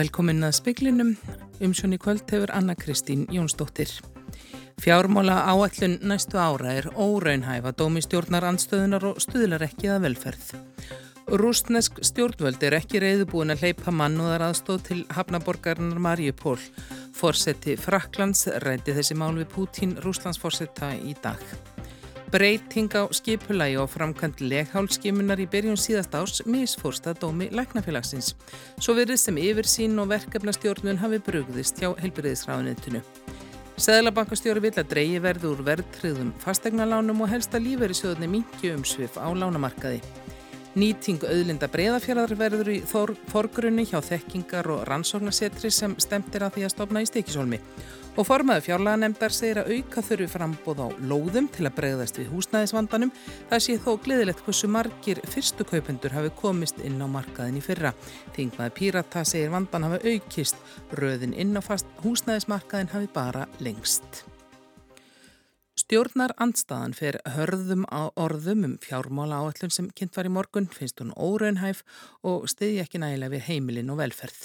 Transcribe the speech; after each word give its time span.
Velkomin 0.00 0.46
að 0.46 0.54
speklinum. 0.56 1.08
Umsjón 1.60 1.92
í 1.92 1.98
kvöld 2.00 2.30
hefur 2.32 2.52
Anna 2.56 2.72
Kristín 2.78 3.26
Jónsdóttir. 3.28 3.90
Fjármála 4.80 5.42
áallun 5.50 5.98
næstu 6.08 6.38
ára 6.40 6.70
er 6.72 6.86
óraunhæfa 6.94 7.74
dómi 7.76 8.00
stjórnar 8.00 8.46
andstöðunar 8.48 9.04
og 9.10 9.18
stuðlar 9.20 9.66
ekki 9.66 9.90
að 9.92 10.06
velferð. 10.06 10.46
Rústnesk 11.28 12.00
stjórnvöld 12.06 12.64
er 12.64 12.78
ekki 12.78 13.02
reyðubúin 13.04 13.52
að 13.52 13.66
hleypa 13.66 13.92
mannúðar 13.92 14.46
aðstóð 14.46 14.80
til 14.88 15.00
hafnaborgarinnar 15.12 16.00
Marjupól. 16.00 16.56
Forseti 17.20 17.74
Fraklands 17.76 18.46
ræti 18.64 18.94
þessi 18.96 19.12
mál 19.18 19.34
við 19.36 19.50
Pútín 19.52 19.90
Rúslandsforsetta 20.00 20.94
í 21.04 21.12
dag. 21.20 21.42
Breyting 22.32 22.88
á 22.96 23.04
skipulagi 23.12 23.76
og 23.82 23.90
framkvæmt 23.92 24.40
leghálskimunar 24.40 25.42
í 25.42 25.48
byrjun 25.50 25.76
síðast 25.76 26.16
árs 26.16 26.40
misfórsta 26.48 27.12
dómi 27.18 27.50
læknafélagsins. 27.52 28.32
Svo 28.80 28.94
verið 28.96 29.20
sem 29.20 29.40
yfirsín 29.42 30.00
og 30.00 30.08
verkefnastjórnun 30.14 31.02
hafi 31.02 31.20
brugðist 31.26 31.82
hjá 31.82 31.90
helbriðisráðunitinu. 32.00 33.04
Sæðlabankastjóri 33.76 34.64
vil 34.64 34.74
að 34.80 34.90
dreyji 34.94 35.20
verður 35.20 35.64
verðtriðum 35.66 36.32
fastegnalánum 36.40 37.20
og 37.20 37.34
helsta 37.34 37.60
lífeyrisjóðunni 37.60 38.32
mingi 38.38 38.72
umsvið 38.78 39.20
á 39.20 39.28
lánamarkaði. 39.28 40.00
Nýting 40.78 41.24
auðlinda 41.26 41.66
breyðafjörðar 41.66 42.36
verður 42.38 42.68
í 42.70 42.76
forgrunni 42.86 43.82
hjá 43.90 43.98
þekkingar 44.06 44.68
og 44.70 44.84
rannsóknarsetri 44.86 45.66
sem 45.74 45.96
stemtir 45.98 46.44
að 46.46 46.54
því 46.54 46.66
að 46.68 46.72
stopna 46.76 47.02
í 47.02 47.08
stekisólmi. 47.10 47.58
Og 48.14 48.28
formaðu 48.28 48.68
fjárlega 48.68 49.00
nefndar 49.02 49.34
segir 49.34 49.62
að 49.64 49.72
auka 49.74 50.04
þurfi 50.06 50.30
frambóð 50.30 50.84
á 50.86 50.88
lóðum 51.10 51.50
til 51.50 51.66
að 51.66 51.76
breyðast 51.80 52.22
við 52.22 52.30
húsnæðisvandanum. 52.36 53.12
Það 53.50 53.66
sé 53.66 53.78
þó 53.82 53.90
gleðilegt 54.06 54.46
hversu 54.46 54.70
margir 54.70 55.24
fyrstu 55.34 55.66
kaupendur 55.66 56.14
hafi 56.14 56.30
komist 56.38 56.78
inn 56.86 57.02
á 57.02 57.06
markaðin 57.10 57.58
í 57.58 57.66
fyrra. 57.66 57.94
Þingmaði 58.38 58.76
Pírata 58.78 59.26
segir 59.26 59.50
vandan 59.50 59.90
hafi 59.90 60.14
aukist, 60.14 60.62
röðin 60.94 61.34
inn 61.34 61.58
á 61.58 61.62
húsnæðismarkaðin 62.06 62.94
hafi 62.94 63.10
bara 63.14 63.48
lengst. 63.58 64.29
Stjórnar 65.90 66.30
andstaðan 66.38 66.92
fer 66.94 67.16
hörðum 67.34 67.80
á 67.90 68.14
orðum 68.14 68.60
um 68.62 68.74
fjármála 68.78 69.40
áallun 69.42 69.72
sem 69.74 69.88
kynnt 69.90 70.14
var 70.14 70.28
í 70.28 70.30
morgun, 70.30 70.68
finnst 70.70 71.00
hún 71.02 71.08
óraunhæf 71.18 71.80
og 72.22 72.44
stiði 72.46 72.76
ekki 72.84 73.00
nægilega 73.02 73.32
við 73.32 73.40
heimilin 73.48 73.88
og 73.90 73.96
velferð. 73.98 74.44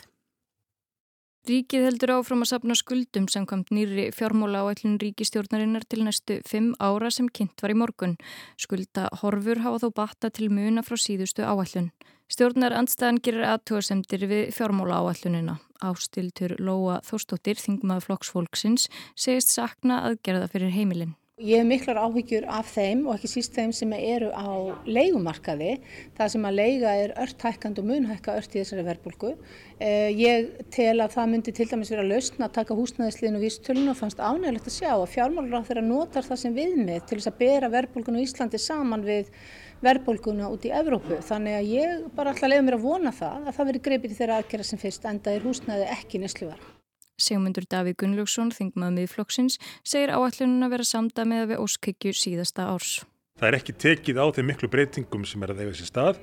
Ríkið 1.46 1.84
heldur 1.86 2.16
áfram 2.16 2.42
að 2.42 2.50
sapna 2.50 2.74
skuldum 2.80 3.28
sem 3.30 3.46
komt 3.46 3.70
nýri 3.70 4.08
fjármála 4.18 4.64
áallun 4.66 4.96
ríkistjórnarinnar 5.04 5.86
til 5.86 6.00
næstu 6.08 6.40
fimm 6.50 6.72
ára 6.82 7.12
sem 7.14 7.28
kynnt 7.30 7.62
var 7.62 7.76
í 7.76 7.78
morgun. 7.78 8.16
Skulda 8.58 9.12
horfur 9.22 9.62
hafa 9.62 9.84
þó 9.84 9.94
batta 10.02 10.32
til 10.34 10.50
muna 10.50 10.82
frá 10.82 10.98
síðustu 10.98 11.46
áallun. 11.46 11.92
Stjórnar 12.26 12.74
andstaðan 12.74 13.20
gerir 13.22 13.46
aðtóðsendir 13.52 14.26
við 14.32 14.50
fjármála 14.58 14.98
áallunina. 14.98 15.60
Ástiltur 15.78 16.58
Lóa 16.58 17.04
Þórstóttir, 17.06 17.62
þingmaður 17.62 18.08
flokksfólksins, 18.08 18.88
segist 19.14 19.54
sakna 19.54 20.02
aðgerða 20.10 20.50
fyrir 20.50 20.74
heimilin. 20.74 21.14
Ég 21.36 21.60
hef 21.60 21.66
miklar 21.68 21.98
áhyggjur 22.00 22.46
af 22.48 22.70
þeim 22.72 23.02
og 23.10 23.18
ekki 23.18 23.28
síst 23.28 23.58
þeim 23.58 23.74
sem 23.76 23.90
eru 23.98 24.30
á 24.32 24.72
leigumarkaði, 24.88 25.74
það 26.16 26.30
sem 26.32 26.46
að 26.48 26.54
leiga 26.56 26.94
er 26.96 27.12
ört 27.20 27.42
hækkand 27.44 27.82
og 27.82 27.90
munhækka 27.90 28.38
ört 28.40 28.54
í 28.56 28.62
þessari 28.62 28.86
verbulgu. 28.88 29.34
Eh, 29.76 30.16
ég 30.16 30.48
tel 30.72 30.94
að 31.04 31.18
það 31.18 31.28
myndi 31.34 31.54
til 31.58 31.68
dæmis 31.68 31.92
vera 31.92 32.06
lausn 32.08 32.40
að 32.40 32.54
taka 32.56 32.78
húsnæðisliðin 32.80 33.36
og 33.36 33.44
vísutölun 33.44 33.92
og 33.92 34.00
fannst 34.00 34.24
ánægilegt 34.24 34.70
að 34.72 34.78
sjá 34.78 34.94
að 34.94 35.12
fjármálur 35.18 35.60
á 35.60 35.68
þeirra 35.68 35.84
notar 35.90 36.24
það 36.30 36.42
sem 36.46 36.56
viðmið 36.56 37.04
til 37.04 37.20
þess 37.20 37.32
að 37.34 37.38
bera 37.44 37.72
verbulgun 37.76 38.22
og 38.22 38.24
Íslandi 38.30 38.64
saman 38.70 39.04
við 39.04 39.36
verbulguna 39.84 40.54
út 40.56 40.64
í 40.64 40.72
Evrópu. 40.72 41.20
Þannig 41.20 41.60
að 41.60 41.74
ég 41.74 42.08
bara 42.16 42.32
ætla 42.32 42.48
að 42.48 42.56
leiða 42.56 42.68
mér 42.70 42.80
að 42.80 42.88
vona 42.88 43.16
það 43.20 43.52
að 43.52 43.60
það 43.60 43.72
veri 43.74 43.86
greipið 43.90 44.16
í 44.16 44.22
þeirra 44.24 44.40
aðgerða 44.40 44.72
sem 44.72 44.84
fyrst 44.88 45.12
enda 45.12 45.36
er 45.36 45.44
húsnæði 45.44 45.92
ekki 46.00 46.24
nesluvar. 46.24 46.64
Sigmundur 47.22 47.68
Davíð 47.72 47.98
Gunnlaugsson, 48.02 48.52
þingmaður 48.56 48.98
miðflokksins, 49.00 49.60
segir 49.88 50.14
áallunum 50.16 50.66
að 50.68 50.76
vera 50.76 50.88
samda 50.88 51.26
með 51.28 51.54
við 51.54 51.64
óskykju 51.66 52.16
síðasta 52.16 52.68
árs. 52.74 52.98
Það 53.40 53.50
er 53.50 53.58
ekki 53.58 53.74
tekið 53.84 54.20
á 54.20 54.26
þeim 54.36 54.52
miklu 54.52 54.70
breytingum 54.72 55.26
sem 55.28 55.44
er 55.44 55.52
að 55.52 55.64
eiga 55.64 55.72
þessi 55.74 55.90
stað. 55.90 56.20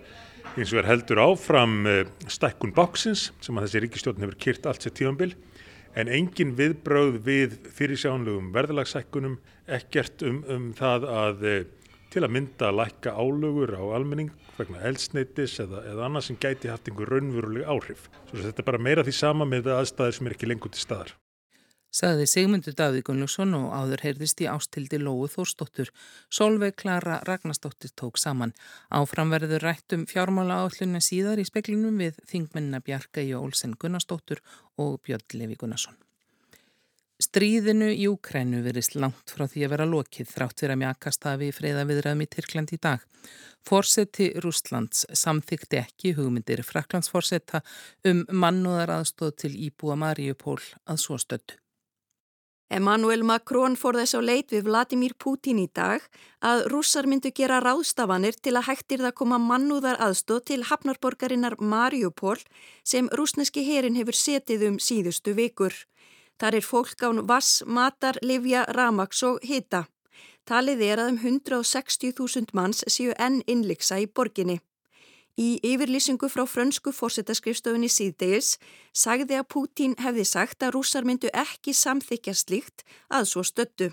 Eins 0.53 0.73
og 0.73 0.81
er 0.81 0.89
heldur 0.89 1.21
áfram 1.23 1.75
eh, 1.89 2.07
stækkun 2.29 2.73
báksins 2.77 3.31
sem 3.41 3.57
að 3.57 3.67
þessi 3.67 3.83
ríkistjórn 3.85 4.25
hefur 4.25 4.39
kyrt 4.41 4.69
allt 4.69 4.85
sér 4.85 4.95
tífambil 4.97 5.35
en 5.99 6.09
engin 6.09 6.55
viðbröð 6.57 7.19
við 7.27 7.57
fyrirsjánlegum 7.77 8.51
verðalagsækkunum, 8.55 9.37
ekkert 9.69 10.25
um, 10.25 10.41
um 10.49 10.71
það 10.77 11.09
að 11.13 11.47
eh, 11.49 11.59
til 12.13 12.23
að 12.27 12.35
mynda 12.37 12.69
að 12.69 12.79
lækka 12.83 13.15
álögur 13.17 13.73
á 13.73 13.85
almenning 13.97 14.31
vegna 14.59 14.85
elsneitis 14.89 15.57
eða, 15.65 15.81
eða 15.89 16.07
annað 16.09 16.29
sem 16.29 16.39
gæti 16.41 16.71
haft 16.71 16.91
einhver 16.91 17.11
raunveruleg 17.15 17.65
áhrif. 17.65 18.07
Svo 18.29 18.45
þetta 18.45 18.63
er 18.63 18.69
bara 18.69 18.85
meira 18.87 19.05
því 19.07 19.17
sama 19.17 19.49
með 19.49 19.73
aðstæðir 19.79 20.19
sem 20.19 20.29
er 20.29 20.37
ekki 20.37 20.51
lengur 20.51 20.73
til 20.75 20.85
staðar. 20.85 21.15
Saði 21.93 22.25
Sigmundur 22.25 22.73
Davíð 22.73 23.03
Gunnljósson 23.05 23.51
og 23.59 23.73
áður 23.77 24.01
heyrðist 24.07 24.41
í 24.41 24.47
ástildi 24.49 24.97
Lóu 25.01 25.27
Þórsdóttur. 25.29 25.91
Solveig 26.33 26.79
Klara 26.81 27.19
Ragnarsdóttir 27.29 27.93
tók 27.93 28.17
saman. 28.21 28.55
Áframverður 28.89 29.61
rættum 29.67 30.07
fjármála 30.09 30.63
áallunni 30.63 31.03
síðar 31.05 31.43
í 31.43 31.45
speklinum 31.45 32.01
við 32.01 32.17
þingmennina 32.31 32.81
Bjarka 32.81 33.21
í 33.21 33.35
Olsen 33.37 33.77
Gunnarsdóttur 33.77 34.41
og 34.81 35.03
Björn 35.05 35.37
Levi 35.37 35.61
Gunnarsson. 35.61 36.01
Stríðinu 37.23 37.93
í 37.95 38.09
Úkrænu 38.11 38.65
verist 38.65 38.97
langt 38.99 39.31
frá 39.31 39.45
því 39.47 39.67
að 39.67 39.73
vera 39.77 39.87
lokið 39.87 40.31
þrátt 40.33 40.63
fyrir 40.63 40.75
að 40.75 40.81
mjakast 40.81 41.27
hafi 41.29 41.51
freyða 41.55 41.85
viðræðum 41.87 42.25
í 42.25 42.29
Tyrkland 42.33 42.73
í 42.75 42.79
dag. 42.83 43.05
Forseti 43.63 44.33
Rústlands 44.43 45.05
samþykti 45.23 45.79
ekki 45.79 46.17
hugmyndir 46.17 46.65
Fraklandsforsetta 46.67 47.63
um 48.11 48.25
mannúðar 48.33 48.97
aðstóð 48.97 49.37
til 49.45 49.53
Íbúa 49.69 49.95
Mariupól 50.03 50.59
að 50.83 51.03
svo 51.05 51.21
stödd. 51.23 51.55
Emmanuel 52.73 53.21
Macron 53.29 53.75
fór 53.77 53.99
þess 54.01 54.17
á 54.17 54.21
leit 54.25 54.53
við 54.55 54.65
Vladimir 54.71 55.13
Putin 55.21 55.61
í 55.61 55.69
dag 55.77 56.01
að 56.41 56.65
rússar 56.73 57.05
myndu 57.07 57.31
gera 57.37 57.61
ráðstafanir 57.61 58.39
til 58.41 58.57
að 58.57 58.71
hægtir 58.71 59.05
það 59.05 59.17
koma 59.21 59.39
mannúðar 59.39 60.01
aðstóð 60.01 60.41
til 60.49 60.61
hafnarborgarinnar 60.71 61.59
Mariupól 61.61 62.41
sem 62.83 63.13
rúsneski 63.13 63.67
herin 63.69 64.01
hefur 64.01 64.17
setið 64.17 64.71
um 64.71 64.79
síðustu 64.81 65.37
vikur. 65.37 65.77
Þar 66.41 66.59
er 66.59 66.67
fólk 66.67 67.03
án 67.07 67.23
vass, 67.29 67.63
matar, 67.67 68.19
livja, 68.23 68.65
ramaks 68.77 69.23
og 69.23 69.41
hita. 69.47 69.87
Talið 70.49 70.83
er 70.83 71.01
að 71.03 71.13
um 71.13 71.19
160.000 71.23 72.55
manns 72.57 72.83
séu 72.91 73.15
enn 73.19 73.43
innliksa 73.47 74.01
í 74.03 74.09
borginni. 74.11 74.59
Í 75.39 75.57
yfirlýsingu 75.65 76.29
frá 76.29 76.45
frönsku 76.45 76.93
fórsetaskrifstofunni 76.93 77.89
síðdegis 77.89 78.59
sagði 78.93 79.39
að 79.41 79.49
Pútín 79.55 79.95
hefði 79.97 80.27
sagt 80.29 80.63
að 80.63 80.75
rússar 80.77 81.09
myndu 81.09 81.31
ekki 81.33 81.73
samþykja 81.73 82.35
slíkt 82.37 82.85
að 83.09 83.31
svo 83.31 83.45
stöttu. 83.47 83.93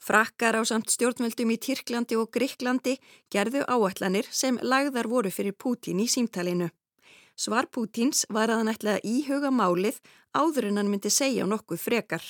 Frakkar 0.00 0.56
á 0.56 0.62
samt 0.64 0.88
stjórnveldum 0.92 1.52
í 1.52 1.58
Tyrklandi 1.60 2.16
og 2.16 2.32
Gríklandi 2.32 2.96
gerðu 3.32 3.64
áætlanir 3.68 4.28
sem 4.30 4.58
lagðar 4.62 5.08
voru 5.08 5.30
fyrir 5.32 5.56
Pútín 5.56 6.00
í 6.00 6.08
símtalinu. 6.08 6.70
Svar 7.34 7.66
Pútins 7.66 8.24
var 8.30 8.50
að 8.50 8.62
hann 8.62 8.72
ætlaði 8.72 9.00
að 9.00 9.10
íhuga 9.10 9.50
málið 9.50 10.00
áður 10.34 10.70
en 10.70 10.80
hann 10.80 10.90
myndi 10.90 11.10
segja 11.10 11.46
nokkuð 11.50 11.80
frekar. 11.82 12.24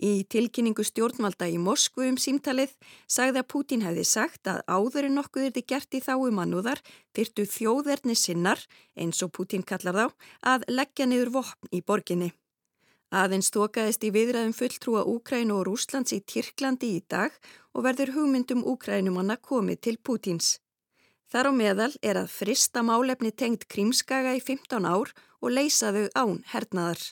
Í 0.00 0.24
tilkynningu 0.32 0.80
stjórnvalda 0.80 1.44
í 1.52 1.58
Moskvu 1.60 2.06
um 2.08 2.16
símtalið 2.16 2.72
sagði 3.04 3.42
að 3.42 3.48
Pútin 3.52 3.84
hefði 3.84 4.04
sagt 4.08 4.48
að 4.48 4.62
áður 4.64 5.10
en 5.10 5.18
nokkuð 5.20 5.44
er 5.44 5.52
þið 5.58 5.66
gert 5.72 5.96
í 5.98 6.00
þáu 6.06 6.30
mannúðar 6.32 6.80
þyrtu 7.16 7.44
þjóðverðni 7.52 8.16
sinnar, 8.16 8.62
eins 8.96 9.20
og 9.20 9.34
Pútin 9.36 9.66
kallar 9.66 9.98
þá, 9.98 10.06
að 10.54 10.64
leggja 10.72 11.08
niður 11.10 11.34
vopn 11.36 11.76
í 11.76 11.82
borginni. 11.84 12.30
Aðeins 13.12 13.52
tókaðist 13.52 14.06
í 14.06 14.12
viðræðum 14.14 14.56
fulltrúa 14.56 15.04
Úkrænu 15.10 15.58
og 15.58 15.66
Rúslands 15.68 16.14
í 16.16 16.22
Tyrklandi 16.24 16.94
í 16.96 17.04
dag 17.04 17.36
og 17.74 17.84
verður 17.84 18.14
hugmyndum 18.16 18.64
Úkrænumanna 18.64 19.36
komið 19.36 19.84
til 19.84 19.96
Pútins. 19.98 20.56
Þar 21.30 21.46
á 21.46 21.52
meðal 21.54 21.92
er 22.02 22.18
að 22.18 22.32
frista 22.34 22.82
málefni 22.82 23.30
tengt 23.30 23.68
krímskaga 23.70 24.34
í 24.34 24.42
15 24.42 24.82
ár 24.82 25.12
og 25.38 25.52
leysa 25.54 25.92
þau 25.94 26.06
án 26.18 26.40
hernaðar. 26.50 27.02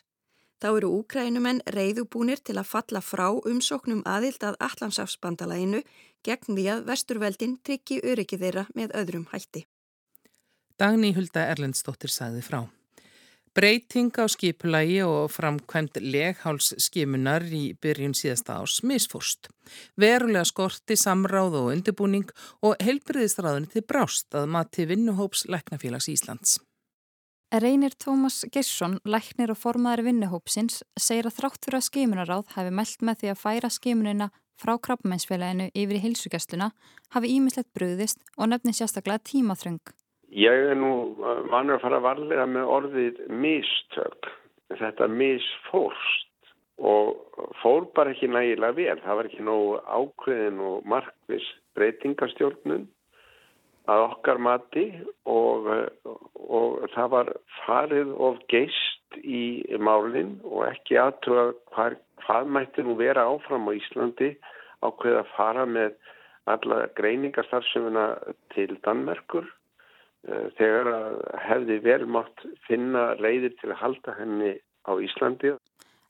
Þá 0.59 0.69
eru 0.73 0.89
úkrænumenn 0.99 1.61
reyðubúnir 1.71 2.41
til 2.43 2.57
að 2.59 2.67
falla 2.73 3.03
frá 3.05 3.29
umsóknum 3.31 4.03
aðild 4.03 4.43
að 4.43 4.59
Allandsafsbandalæginu 4.67 5.85
gegn 6.27 6.59
því 6.59 6.65
að 6.73 6.83
vesturveldin 6.89 7.55
tryggi 7.63 8.01
öryggi 8.03 8.41
þeirra 8.43 8.67
með 8.75 8.97
öðrum 8.99 9.29
hætti. 9.31 9.69
Dagni 10.79 11.13
Hulda 11.15 11.47
Erlendstóttir 11.53 12.11
sagði 12.11 12.43
frá. 12.43 12.65
Breyting 13.55 14.13
á 14.21 14.27
skipulagi 14.29 15.01
og 15.07 15.31
framkvæmt 15.33 15.99
leghálsskimunar 16.03 17.47
í 17.49 17.75
byrjun 17.81 18.17
síðasta 18.17 18.59
ás 18.61 18.81
misfúrst. 18.83 19.49
Verulega 19.97 20.45
skorti 20.49 20.97
samráð 20.99 21.57
og 21.61 21.71
undirbúning 21.75 22.29
og 22.63 22.77
heilbriðistráðunni 22.85 23.73
til 23.73 23.85
brást 23.89 24.35
að 24.35 24.51
mati 24.55 24.89
vinnuhóps 24.89 25.47
Læknafélags 25.49 26.11
Íslands. 26.13 26.59
Reynir 27.49 27.95
Tómas 27.97 28.43
Gesson, 28.53 28.99
læknir 29.09 29.55
og 29.55 29.57
formaður 29.57 30.05
vinnuhópsins, 30.11 30.83
segir 31.01 31.31
að 31.31 31.39
þrátt 31.39 31.63
fyrir 31.65 31.79
að 31.79 31.87
skimunaráð 31.87 32.51
hafi 32.59 32.75
meld 32.77 33.07
með 33.09 33.23
því 33.23 33.31
að 33.33 33.41
færa 33.41 33.71
skimunina 33.73 34.29
frá 34.61 34.75
krabbmeinsfélaginu 34.85 35.71
yfir 35.73 35.97
í 35.97 36.03
heilsugjastluna 36.03 36.73
hafi 37.15 37.31
ímislegt 37.39 37.73
bröðist 37.73 38.21
og 38.37 38.51
nefni 38.53 38.75
sérstaklega 38.77 39.25
tímaþröng. 39.31 39.81
Ég 40.29 40.71
er 40.71 40.77
nú 40.77 41.17
vanur 41.49 41.79
að 41.79 41.85
fara 41.87 42.03
varlega 42.05 42.45
með 42.51 42.73
orðið 42.77 43.21
mistök. 43.33 44.29
Þetta 44.69 45.09
misfórst 45.09 46.53
og 46.79 47.49
fór 47.63 47.89
bara 47.97 48.13
ekki 48.13 48.29
nægilega 48.29 48.77
vel. 48.77 49.01
Það 49.05 49.19
var 49.21 49.31
ekki 49.31 49.47
nógu 49.47 49.79
ákveðin 49.89 50.61
og 50.69 50.87
markvis 50.93 51.49
breytingastjórnun 51.79 52.85
að 53.89 54.05
okkar 54.11 54.41
mati 54.45 54.85
og, 55.25 55.69
og 56.05 56.85
það 56.93 57.13
var 57.15 57.33
farið 57.65 58.13
of 58.29 58.41
geist 58.53 59.19
í 59.25 59.65
málinn 59.81 60.37
og 60.45 60.67
ekki 60.69 60.99
aðtuga 61.01 61.49
hvað, 61.73 61.97
hvað 62.27 62.53
mætti 62.57 62.85
nú 62.85 62.99
vera 63.01 63.25
áfram 63.33 63.71
á 63.71 63.73
Íslandi 63.79 64.35
ákveð 64.85 65.23
að 65.23 65.33
fara 65.37 65.65
með 65.69 65.97
alla 66.49 66.83
greiningarstarfsefuna 66.97 68.05
til 68.55 68.77
Danmerkur 68.85 69.47
eh, 69.47 69.58
þegar 70.59 70.91
að 70.93 71.19
hefði 71.47 71.79
vel 71.85 72.05
mátt 72.07 72.47
finna 72.69 73.11
leiðir 73.21 73.55
til 73.61 73.73
að 73.73 73.81
halda 73.83 74.17
henni 74.19 74.55
á 74.89 74.93
Íslandi. 75.05 75.55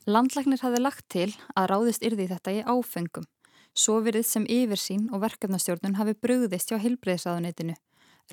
Landlæknir 0.08 0.62
hafði 0.64 0.80
lagt 0.80 1.08
til 1.12 1.28
að 1.54 1.68
ráðist 1.72 2.06
yrði 2.06 2.28
þetta 2.30 2.54
í 2.56 2.62
áfengum. 2.64 3.26
Svo 3.78 4.00
verið 4.02 4.24
sem 4.26 4.46
yfirsýn 4.48 5.10
og 5.12 5.22
verkefnastjórnun 5.26 5.98
hafi 5.98 6.16
brugðist 6.18 6.72
hjá 6.72 6.80
hilbreyðsraðunitinu. 6.82 7.76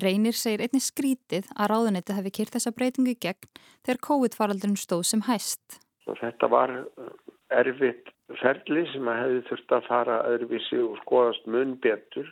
Reynir 0.02 0.36
segir 0.36 0.64
einni 0.64 0.80
skrítið 0.82 1.46
að 1.56 1.70
ráðunitið 1.72 2.18
hafi 2.18 2.32
kýrt 2.38 2.56
þessa 2.56 2.72
breytingu 2.76 3.14
í 3.14 3.20
gegn 3.20 3.48
þegar 3.86 4.02
COVID-faraldurinn 4.08 4.80
stóð 4.80 5.06
sem 5.08 5.22
hæst. 5.28 5.78
Og 6.10 6.18
þetta 6.20 6.50
var 6.52 6.72
uh, 6.82 7.12
erfitt 7.54 8.10
ferli 8.42 8.84
sem 8.92 9.08
að 9.08 9.20
hefði 9.22 9.44
þurft 9.48 9.74
að 9.76 9.88
fara 9.88 10.18
öðruvísi 10.32 10.80
og 10.82 10.98
skoðast 11.04 11.48
mun 11.48 11.76
betur 11.80 12.28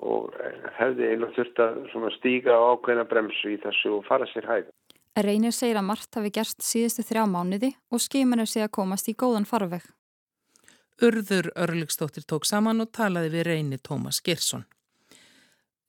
og 0.00 0.32
uh, 0.32 0.68
hefði 0.78 1.08
eiginlega 1.10 1.36
þurft 1.36 1.62
að 1.64 2.12
stíga 2.16 2.56
á 2.56 2.62
ákveðna 2.72 3.06
bremsu 3.10 3.54
í 3.54 3.60
þessu 3.62 3.98
og 3.98 4.06
fara 4.08 4.28
sér 4.32 4.48
hæg. 4.50 4.70
Reynir 5.12 5.52
segir 5.52 5.76
að 5.76 5.88
margt 5.90 6.16
hafi 6.16 6.30
gerst 6.32 6.62
síðustu 6.64 7.04
þrjá 7.04 7.26
mánuði 7.28 7.74
og 7.92 8.00
skimanur 8.00 8.48
sé 8.48 8.62
að 8.64 8.72
komast 8.78 9.10
í 9.12 9.16
góðan 9.18 9.48
farveg. 9.48 9.84
Urður 11.02 11.50
Örliksdóttir 11.58 12.24
tók 12.24 12.46
saman 12.48 12.80
og 12.84 12.92
talaði 12.96 13.32
við 13.34 13.48
reyni 13.48 13.78
Tómas 13.82 14.22
Gersson. 14.24 14.64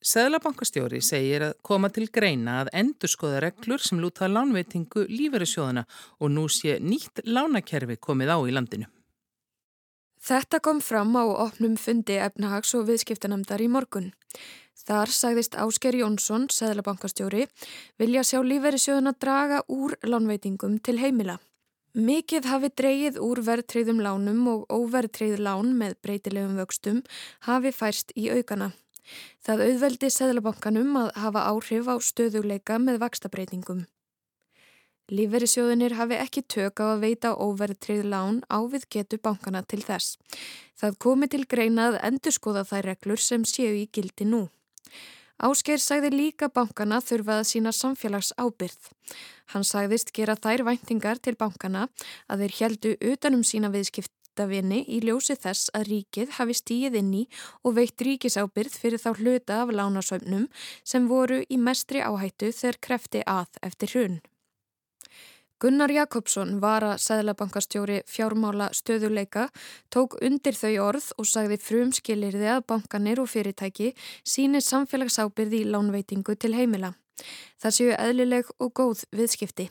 Seðlabankastjóri 0.03 1.00
segir 1.00 1.45
að 1.47 1.53
koma 1.63 1.88
til 1.94 2.09
greina 2.11 2.57
að 2.63 2.73
endurskoða 2.75 3.39
reglur 3.45 3.79
sem 3.79 4.01
lúta 4.03 4.27
lánveitingu 4.27 5.05
lífeyrisjóðana 5.07 5.85
og 6.19 6.33
nú 6.33 6.50
sé 6.51 6.75
nýtt 6.83 7.23
lánakerfi 7.23 7.95
komið 8.03 8.33
á 8.35 8.38
í 8.44 8.51
landinu. 8.51 8.89
Þetta 10.24 10.62
kom 10.64 10.78
fram 10.80 11.18
á 11.20 11.24
opnum 11.28 11.74
fundi 11.75 12.16
efnahags 12.16 12.70
og 12.78 12.86
viðskiptanemdar 12.88 13.60
í 13.60 13.68
morgun. 13.68 14.14
Þar 14.88 15.12
sagðist 15.12 15.58
Ásker 15.60 15.98
Jónsson, 16.00 16.46
Seðlabankastjóri, 16.48 17.50
vilja 18.00 18.24
sjá 18.24 18.40
lífeyrisjóðana 18.40 19.14
draga 19.20 19.60
úr 19.68 19.98
lánveitingum 20.08 20.78
til 20.80 21.02
heimila. 21.02 21.42
Mikið 21.94 22.48
hafi 22.50 22.70
dreyið 22.72 23.20
úr 23.22 23.44
verðtreyðum 23.46 24.00
lánum 24.02 24.48
og 24.54 24.64
óverðtreyð 24.72 25.44
lán 25.44 25.75
með 25.78 25.98
breytilegum 26.08 26.56
vöxtum 26.58 27.04
hafi 27.50 27.74
færst 27.75 28.16
í 28.16 28.30
aukana. 28.31 28.72
Það 29.44 29.66
auðveldi 29.68 30.10
Seðlabankanum 30.16 30.96
að 31.04 31.12
hafa 31.20 31.44
áhrif 31.52 31.92
á 31.92 31.96
stöðuleika 32.00 32.80
með 32.80 33.04
vakstabreitingum. 33.04 33.84
Lífverðisjóðinir 35.11 35.97
hafi 36.00 36.15
ekki 36.15 36.45
tök 36.47 36.79
á 36.79 36.95
að 36.95 37.01
veita 37.03 37.33
óverðtreyð 37.35 38.05
lán 38.07 38.38
á 38.47 38.63
við 38.71 38.85
getu 38.95 39.19
bankana 39.19 39.59
til 39.67 39.81
þess. 39.83 40.15
Það 40.79 40.95
komi 41.03 41.27
til 41.27 41.44
greina 41.44 41.89
að 41.89 42.00
endurskoða 42.07 42.63
þær 42.69 42.88
reglur 42.94 43.19
sem 43.19 43.44
séu 43.44 43.75
í 43.75 43.89
gildi 43.91 44.23
nú. 44.29 44.47
Áskeir 45.44 45.83
sagði 45.83 46.13
líka 46.13 46.47
bankana 46.47 47.01
þurfað 47.03 47.41
að 47.41 47.50
sína 47.51 47.75
samfélags 47.75 48.31
ábyrð. 48.39 48.79
Hann 49.51 49.67
sagðist 49.67 50.15
gera 50.15 50.39
þær 50.39 50.63
væntingar 50.69 51.19
til 51.19 51.35
bankana 51.35 51.89
að 52.31 52.45
þeir 52.45 52.57
heldu 52.61 52.95
utanum 53.11 53.44
sína 53.44 53.73
viðskiptavinni 53.75 54.85
í 54.88 55.03
ljósi 55.03 55.35
þess 55.35 55.73
að 55.75 55.89
ríkið 55.91 56.38
hafi 56.39 56.55
stíið 56.55 57.00
inn 57.03 57.15
í 57.25 57.27
og 57.67 57.75
veitt 57.75 58.07
ríkisábyrð 58.07 58.79
fyrir 58.79 59.03
þá 59.03 59.09
hluta 59.19 59.63
af 59.65 59.75
lánasöfnum 59.75 60.47
sem 60.79 61.11
voru 61.11 61.44
í 61.44 61.59
mestri 61.59 62.00
áhættu 62.00 62.55
þegar 62.55 62.85
krefti 62.88 63.27
að 63.27 63.59
eftir 63.67 63.97
hrun. 63.97 64.21
Gunnar 65.63 65.94
Jakobsson 65.95 66.57
var 66.60 66.83
að 66.83 66.98
Sæðlabankastjóri 67.00 68.01
fjármála 68.12 68.65
stöðuleika, 68.75 69.45
tók 69.88 70.18
undir 70.19 70.57
þau 70.60 70.74
orð 70.89 71.06
og 71.15 71.30
sagði 71.30 71.57
frumskilirði 71.63 72.50
að 72.51 72.65
bankanir 72.68 73.21
og 73.24 73.30
fyrirtæki 73.31 73.94
síni 74.27 74.60
samfélagsábyrði 74.60 75.62
í 75.63 75.69
lánveitingu 75.71 76.36
til 76.36 76.51
heimila. 76.57 76.92
Það 77.63 77.75
séu 77.77 77.95
eðlileg 77.95 78.51
og 78.60 78.74
góð 78.75 79.06
viðskipti. 79.15 79.69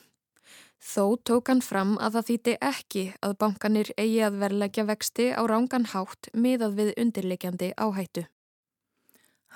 Þó 0.81 1.21
tók 1.29 1.53
hann 1.53 1.61
fram 1.61 1.99
að 2.00 2.17
það 2.17 2.29
þýti 2.31 2.59
ekki 2.73 3.06
að 3.21 3.39
bankanir 3.44 3.93
eigi 3.99 4.23
að 4.25 4.41
verleggja 4.47 4.89
vexti 4.89 5.29
á 5.37 5.44
rángan 5.44 5.91
hátt 5.93 6.33
miðað 6.33 6.79
við 6.81 6.94
undirleikjandi 7.05 7.75
áhættu. 7.77 8.25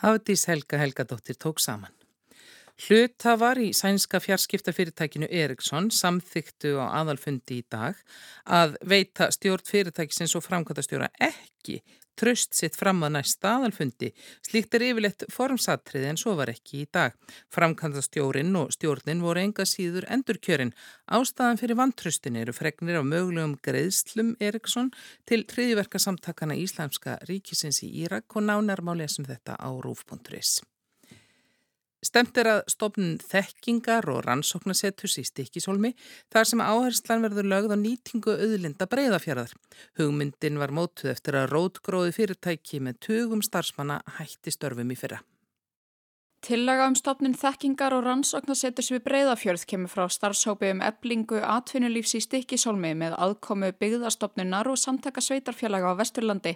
Hafdís 0.04 0.44
Helga 0.52 0.84
Helgadóttir 0.84 1.40
tók 1.40 1.64
saman. 1.64 1.95
Hlutafar 2.76 3.56
í 3.56 3.70
sænska 3.72 4.18
fjarskiptafyrirtækinu 4.20 5.30
Eriksson 5.32 5.86
samþyktu 5.88 6.74
á 6.76 7.00
aðalfundi 7.00 7.62
í 7.62 7.64
dag 7.72 7.96
að 8.44 8.76
veita 8.84 9.30
stjórn 9.32 9.64
fyrirtækisins 9.64 10.36
og 10.36 10.44
framkvæmtastjóra 10.44 11.08
ekki 11.24 11.80
tröst 12.20 12.52
sitt 12.56 12.76
fram 12.76 13.00
að 13.06 13.14
næsta 13.16 13.54
aðalfundi. 13.56 14.10
Slíkt 14.44 14.76
er 14.76 14.84
yfirleitt 14.90 15.24
formsatriði 15.32 16.10
en 16.12 16.20
svo 16.20 16.36
var 16.36 16.52
ekki 16.52 16.82
í 16.84 16.90
dag. 16.92 17.16
Framkvæmtastjórin 17.56 18.52
og 18.60 18.72
stjórnin 18.76 19.24
voru 19.24 19.44
enga 19.44 19.64
síður 19.68 20.08
endurkjörin. 20.12 20.74
Ástæðan 21.08 21.60
fyrir 21.60 21.80
vantröstin 21.80 22.36
eru 22.40 22.56
fregnir 22.56 23.00
af 23.00 23.08
mögulegum 23.08 23.56
greiðslum 23.64 24.34
Eriksson 24.40 24.92
til 25.28 25.44
triðiverka 25.48 26.00
samtakana 26.02 26.60
Íslamska 26.60 27.18
ríkisins 27.28 27.82
í 27.88 27.92
Írak 28.04 28.36
og 28.36 28.48
nánarmá 28.48 28.96
lesum 29.00 29.28
þetta 29.28 29.56
á 29.60 29.68
rúf.is. 29.72 30.60
Stemt 32.06 32.38
er 32.38 32.48
að 32.50 32.58
stopnum 32.70 33.16
þekkingar 33.18 34.06
og 34.12 34.20
rannsóknasettus 34.26 35.16
í 35.18 35.24
stikkisólmi 35.26 35.90
þar 36.32 36.48
sem 36.50 36.62
áherslan 36.62 37.24
verður 37.24 37.48
lögð 37.50 37.74
á 37.74 37.78
nýtingu 37.82 38.36
auðlinda 38.36 38.86
breyðafjaraðar. 38.92 39.54
Hugmyndin 39.98 40.60
var 40.62 40.74
mótuð 40.76 41.14
eftir 41.16 41.40
að 41.40 41.50
rótgróði 41.54 42.14
fyrirtæki 42.20 42.82
með 42.84 43.00
tugum 43.08 43.42
starfsmanna 43.42 44.02
hætti 44.20 44.54
störfum 44.54 44.94
í 44.94 44.98
fyrra. 45.00 45.18
Tillaga 46.46 46.84
um 46.86 46.94
stopnin 46.94 47.32
þekkingar 47.34 47.96
og 47.96 48.04
rannsóknasettus 48.06 48.92
við 48.92 49.00
breyðafjörð 49.08 49.64
kemur 49.66 49.90
frá 49.90 50.04
starfshópi 50.14 50.68
um 50.76 50.82
eblingu 50.88 51.40
atvinnulífs 51.42 52.14
í 52.14 52.20
stikkisólmi 52.22 52.92
með 53.00 53.16
aðkomu 53.24 53.72
byggðastofnunar 53.80 54.70
og 54.70 54.78
samtaka 54.78 55.24
sveitarfélaga 55.26 55.90
á 55.90 55.98
Vesturlandi. 55.98 56.52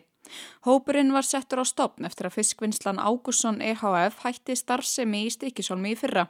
Hópurinn 0.63 1.11
var 1.11 1.27
settur 1.27 1.65
á 1.65 1.67
stopn 1.67 2.07
eftir 2.07 2.31
að 2.31 2.37
fiskvinnslan 2.37 3.03
Ágússon 3.03 3.59
EHF 3.59 4.23
hætti 4.23 4.55
starfsemi 4.63 5.25
í 5.27 5.35
Stikisólmi 5.35 5.97
í 5.97 5.99
fyrra. 5.99 6.29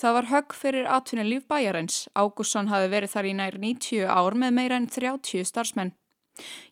Það 0.00 0.16
var 0.16 0.30
högg 0.32 0.56
fyrir 0.56 0.88
atvinnulíf 0.88 1.44
bæjarins. 1.52 2.06
Ágússon 2.16 2.72
hafi 2.72 2.88
verið 2.96 3.12
þar 3.12 3.28
í 3.28 3.36
nær 3.36 3.60
90 3.60 4.08
ár 4.08 4.40
með 4.40 4.56
meira 4.62 4.80
en 4.80 4.88
30 4.88 5.44
starfsmenn. 5.52 5.92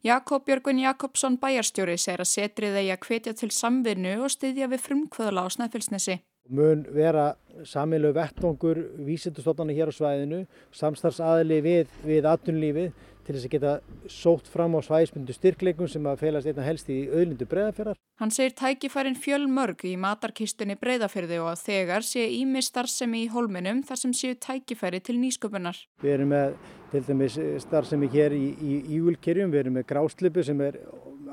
Jakob 0.05 0.49
Jörgun 0.49 0.83
Jakobsson 0.83 1.39
bæjarstjóri 1.41 1.97
segir 1.99 2.25
að 2.25 2.31
setrið 2.33 2.79
eigi 2.83 2.93
að 2.95 3.09
hvetja 3.09 3.35
til 3.39 3.51
samvinnu 3.55 4.15
og 4.25 4.33
styðja 4.35 4.69
við 4.73 4.85
frumkvöðla 4.85 5.47
á 5.47 5.49
Snæfellsnesi. 5.57 6.21
Mun 6.53 6.83
vera 6.93 7.31
samilu 7.65 8.11
vettongur 8.13 8.77
vísindustofnana 9.07 9.73
hér 9.73 9.89
á 9.89 9.95
svæðinu, 9.97 10.43
samstarfsaðli 10.77 11.63
við, 11.65 11.95
við 12.05 12.29
atvinnulífið 12.29 12.91
til 13.25 13.35
þess 13.35 13.49
að 13.49 13.55
geta 13.55 13.73
sótt 14.13 14.49
fram 14.53 14.77
á 14.77 14.81
svæðismyndu 14.85 15.35
styrkleikum 15.37 15.89
sem 15.91 16.07
að 16.09 16.23
felast 16.23 16.51
einna 16.51 16.67
helst 16.67 16.91
í 16.93 16.99
auðlindu 17.09 17.49
breyðafjörðar. 17.51 18.01
Hann 18.21 18.35
segir 18.35 18.55
tækifærin 18.59 19.19
fjöl 19.19 19.47
mörg 19.51 19.85
í 19.89 19.95
matarkistunni 20.01 20.77
breyðafjörði 20.81 21.41
og 21.43 21.53
að 21.53 21.63
þegar 21.69 22.07
sé 22.07 22.27
ími 22.39 22.63
starfsemi 22.65 23.25
í 23.25 23.31
hólminum 23.33 23.85
þar 23.87 24.03
sem 24.03 24.17
séu 24.17 24.39
tækifæri 24.39 25.03
til 25.05 25.17
nýsköpunar. 25.23 25.81
Við 26.05 26.17
erum 26.19 26.35
með 26.35 26.59
til 26.93 27.07
dæmis 27.09 27.39
starfsemi 27.65 28.11
hér 28.13 28.37
í 28.37 28.77
Ígulkerjum, 28.99 29.51
við 29.51 29.65
erum 29.65 29.81
með 29.81 29.89
gráslipu 29.91 30.45
sem 30.47 30.61
er 30.63 30.79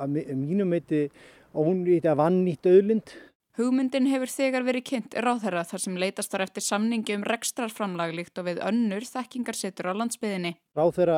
að 0.01 0.24
mínum 0.39 0.71
meiti 0.71 1.05
ónýtt 1.51 2.07
að 2.07 2.24
vannýtt 2.24 2.71
auðlind 2.71 3.13
Hugmyndin 3.60 4.07
hefur 4.07 4.31
þegar 4.31 4.63
verið 4.63 4.86
kynnt 4.88 5.15
ráðherra 5.19 5.65
þar 5.67 5.81
sem 5.83 5.98
leitast 6.00 6.31
var 6.31 6.45
eftir 6.45 6.63
samningi 6.63 7.17
um 7.17 7.25
rekstrarframlaglíkt 7.27 8.39
og 8.39 8.48
við 8.48 8.62
önnur 8.63 9.03
þekkingarsettur 9.03 9.91
á 9.91 10.00
landsbyðinni. 10.00 10.53
Ráðherra 10.77 11.17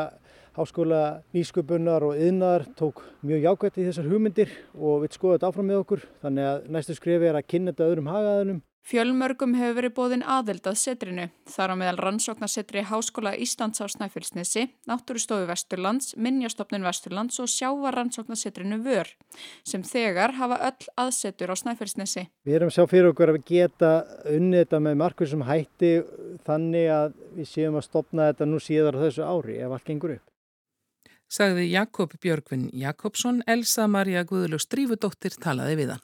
háskóla 0.57 1.24
nýsköpunar 1.33 2.05
og 2.07 2.19
yðnar 2.19 2.67
tók 2.79 3.01
mjög 3.25 3.48
jákvæmt 3.48 3.79
í 3.79 3.88
þessar 3.88 4.12
hugmyndir 4.12 4.53
og 4.74 5.05
við 5.05 5.17
skoðum 5.17 5.38
þetta 5.38 5.50
áfram 5.50 5.72
með 5.72 5.81
okkur 5.86 6.05
þannig 6.22 6.51
að 6.51 6.69
næstu 6.75 6.98
skrifi 7.00 7.31
er 7.31 7.39
að 7.39 7.50
kynna 7.50 7.74
þetta 7.74 7.89
öðrum 7.89 8.13
hagaðunum. 8.13 8.62
Fjölmörgum 8.83 9.53
hefur 9.55 9.77
verið 9.77 9.93
bóðin 9.95 10.24
aðild 10.27 10.65
að 10.67 10.75
setrinu, 10.81 11.25
þar 11.48 11.72
á 11.72 11.75
meðal 11.79 12.00
rannsóknarsetri 12.03 12.81
Háskóla 12.89 13.31
Íslands 13.39 13.79
á 13.79 13.88
Snæfellsnesi, 13.88 14.65
Náttúrustofu 14.91 15.45
Vesturlands, 15.48 16.10
Minjastofnun 16.19 16.83
Vesturlands 16.83 17.39
og 17.39 17.48
sjávar 17.48 17.95
rannsóknarsetrinu 17.95 18.81
Vör, 18.83 19.07
sem 19.63 19.88
þegar 19.88 20.36
hafa 20.36 20.60
öll 20.67 20.91
aðsetur 21.00 21.55
á 21.55 21.62
Snæfellsnesi. 21.63 22.25
Við 22.43 22.60
erum 22.60 22.75
sjá 22.75 22.83
fyrir 22.91 23.13
okkur 23.13 23.31
að 23.31 23.39
við 23.39 23.48
geta 23.53 23.93
unnið 24.33 24.65
þetta 24.65 24.83
með 24.83 25.00
markvísum 25.05 25.48
hætti 25.48 25.93
þannig 26.43 26.91
að 26.91 27.17
við 27.39 27.51
séum 27.55 27.79
að 27.79 27.88
stopna 27.88 28.29
þetta 28.33 28.51
nú 28.51 28.60
síðar 28.67 29.00
á 29.00 29.03
þessu 29.07 29.24
ári 29.24 29.62
ef 29.63 29.79
allt 29.79 29.88
gengur 29.88 30.17
upp. 30.17 30.33
Sagði 31.34 31.72
Jakob 31.72 32.12
Björgvin 32.22 32.68
Jakobsson, 32.78 33.40
Elsa 33.50 33.88
Maria 33.90 34.22
Guðlug 34.22 34.62
Strífudóttir 34.62 35.34
talaði 35.42 35.80
við 35.80 35.94
hann. 35.96 36.04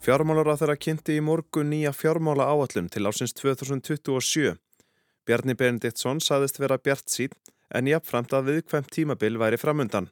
Fjármálar 0.00 0.48
að 0.48 0.62
þeirra 0.62 0.78
kynnti 0.80 1.18
í 1.20 1.20
morgun 1.20 1.68
nýja 1.74 1.92
fjármála 1.92 2.48
áallum 2.48 2.88
til 2.88 3.04
ásins 3.04 3.36
2027. 3.36 4.56
Bjarni 5.28 5.54
Benediktsson 5.60 6.24
saðist 6.24 6.56
vera 6.56 6.80
bjart 6.80 7.12
sín 7.12 7.36
en 7.68 7.92
jafnframt 7.92 8.32
að 8.32 8.54
viðkvæmt 8.54 8.88
tímabil 8.96 9.36
væri 9.36 9.60
framundan. 9.60 10.08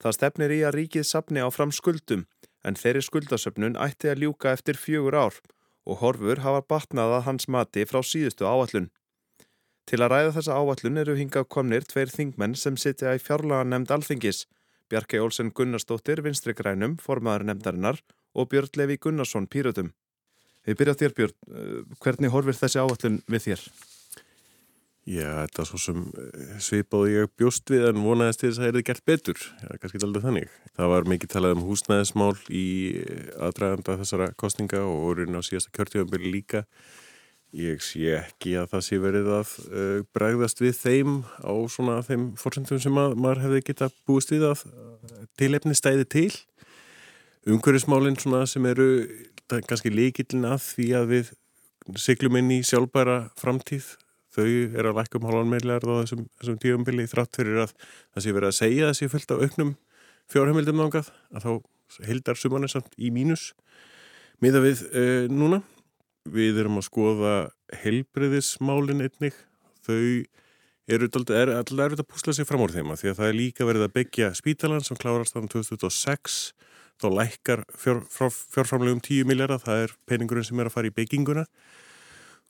Það 0.00 0.16
stefnir 0.16 0.56
í 0.56 0.62
að 0.64 0.78
ríkið 0.80 1.04
sapni 1.04 1.44
á 1.44 1.48
fram 1.52 1.76
skuldum 1.76 2.24
en 2.64 2.78
þeirri 2.78 3.02
skuldasöfnun 3.06 3.78
ætti 3.80 4.10
að 4.12 4.24
ljúka 4.24 4.52
eftir 4.56 4.78
fjögur 4.78 5.18
ár 5.18 5.38
og 5.86 5.98
horfur 6.02 6.42
hafa 6.44 6.62
batnað 6.70 7.16
að 7.18 7.24
hans 7.28 7.48
mati 7.50 7.84
frá 7.88 8.00
síðustu 8.06 8.46
áallun. 8.46 8.90
Til 9.86 9.98
að 9.98 10.12
ræða 10.14 10.34
þessa 10.36 10.58
áallun 10.58 11.00
eru 11.02 11.16
hingað 11.18 11.48
komnir 11.50 11.86
tveir 11.88 12.12
þingmenn 12.12 12.54
sem 12.58 12.76
sitja 12.78 13.16
í 13.16 13.22
fjárlaga 13.22 13.66
nefnd 13.66 13.90
alþingis, 13.96 14.44
Bjarki 14.92 15.18
Olsen 15.18 15.50
Gunnarsdóttir, 15.56 16.22
vinstri 16.22 16.54
grænum, 16.54 16.98
formaður 17.00 17.48
nefndarinnar 17.48 18.02
og 18.36 18.50
Björn 18.52 18.76
Levi 18.76 18.98
Gunnarsson 19.00 19.48
Pírötum. 19.48 19.90
Við 20.62 20.78
byrjum 20.78 20.98
þér 21.00 21.16
Björn, 21.18 21.36
hvernig 21.98 22.30
horfir 22.30 22.58
þessi 22.60 22.78
áallun 22.82 23.22
við 23.26 23.48
þér? 23.48 23.64
Já, 25.02 25.26
þetta 25.42 25.64
er 25.64 25.66
svo 25.66 25.78
sem 25.82 26.02
eh, 26.14 26.50
svipaði 26.62 27.16
ég 27.16 27.30
bjóst 27.34 27.70
við 27.72 27.88
en 27.88 28.04
vonaðist 28.04 28.38
til 28.38 28.50
þess 28.52 28.60
að 28.60 28.68
það 28.68 28.76
er 28.78 28.84
gert 28.86 29.04
betur, 29.10 29.40
Já, 29.58 29.68
kannski 29.82 30.00
aldrei 30.06 30.22
þannig. 30.22 30.52
Það 30.78 30.92
var 30.92 31.08
mikið 31.10 31.32
talað 31.32 31.54
um 31.56 31.64
húsnæðismál 31.66 32.36
í 32.46 32.66
aðdraganda 33.34 33.96
þessara 33.98 34.28
kostninga 34.38 34.84
og 34.86 35.08
orðin 35.08 35.38
á 35.38 35.42
síðasta 35.42 35.74
kjörtífambili 35.74 36.30
líka. 36.36 36.62
Ég 37.52 37.82
sé 37.84 38.14
ekki 38.20 38.54
að 38.56 38.70
það 38.70 38.84
sé 38.86 39.00
verið 39.02 39.26
að 39.34 39.50
uh, 39.66 39.98
bregðast 40.14 40.62
við 40.62 40.78
þeim 40.78 41.18
á 41.44 41.52
svona 41.68 41.98
þeim 42.06 42.30
fórsendum 42.40 42.80
sem 42.80 43.02
að, 43.02 43.18
maður 43.18 43.42
hefði 43.42 43.64
geta 43.66 43.90
búist 44.08 44.32
við 44.32 44.46
að 44.52 44.62
tilefni 45.36 45.74
stæði 45.76 46.06
til 46.14 46.30
umhverfismálinn 47.50 48.16
sem 48.46 48.70
eru 48.70 48.88
kannski 49.50 49.90
líkillin 49.92 50.46
að 50.48 50.62
því 50.62 50.88
að 50.96 51.10
við 51.10 51.34
syklum 51.98 52.38
inn 52.38 52.54
í 52.54 52.62
sjálfbæra 52.64 53.18
framtíð 53.36 53.96
þau 54.32 54.46
er 54.48 54.88
að 54.88 54.98
lækka 54.98 55.18
um 55.18 55.28
halvan 55.28 55.50
meðlar 55.52 55.84
á 55.84 55.92
þessum, 56.02 56.24
þessum 56.40 56.58
tíumbili 56.62 57.08
þrátt 57.10 57.38
fyrir 57.38 57.62
að 57.66 57.74
það 57.76 58.24
sé 58.24 58.34
verið 58.36 58.50
að 58.50 58.58
segja 58.58 58.92
sé 58.96 59.08
fullt 59.12 59.34
af 59.34 59.44
auknum 59.44 59.74
fjárheimildum 60.32 60.80
nángað 60.80 61.12
að 61.32 61.46
þá 61.46 62.06
heldar 62.08 62.40
sumanir 62.40 62.72
samt 62.72 62.94
í 62.96 63.10
mínus. 63.12 63.50
Miða 64.42 64.62
við 64.64 64.84
uh, 64.88 65.26
núna 65.30 65.60
við 66.32 66.62
erum 66.62 66.78
að 66.80 66.88
skoða 66.88 67.34
helbreyðismálin 67.82 69.04
einnig. 69.04 69.36
Þau 69.82 70.24
eru 70.92 71.08
alltaf 71.08 71.36
erfitt 71.36 72.02
að 72.02 72.08
púsla 72.10 72.34
sig 72.36 72.46
fram 72.46 72.62
úr 72.64 72.72
þeim 72.74 72.92
að 72.92 73.02
því 73.02 73.10
að 73.12 73.18
það 73.20 73.28
er 73.28 73.38
líka 73.38 73.66
verið 73.68 73.86
að 73.86 73.94
byggja 73.98 74.32
spítalan 74.38 74.84
sem 74.84 74.98
klárast 74.98 75.36
á 75.38 75.40
2006 75.40 76.40
þá 77.02 77.06
lækkar 77.16 77.62
fjár, 77.78 78.02
fjárframlegum 78.52 79.00
10 79.02 79.28
miljardar, 79.30 79.62
það 79.62 79.86
er 79.86 79.94
peningurinn 80.10 80.46
sem 80.46 80.60
er 80.60 80.68
að 80.68 80.76
fara 80.76 80.90
í 80.90 80.94
bygginguna 80.94 81.46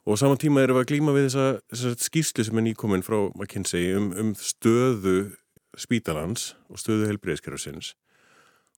og 0.03 0.19
saman 0.19 0.41
tíma 0.41 0.65
erum 0.65 0.81
við 0.81 0.85
að 0.85 0.91
glíma 0.91 1.15
við 1.15 1.29
þessa, 1.29 1.47
þessa 1.71 2.07
skýrslu 2.09 2.47
sem 2.47 2.59
er 2.59 2.67
nýkominn 2.67 3.05
frá 3.07 3.19
McKinsey 3.37 3.93
um, 3.97 4.11
um 4.19 4.33
stöðu 4.39 5.17
spítalans 5.79 6.53
og 6.69 6.81
stöðu 6.83 7.09
helbreyðskerfarsins 7.11 7.93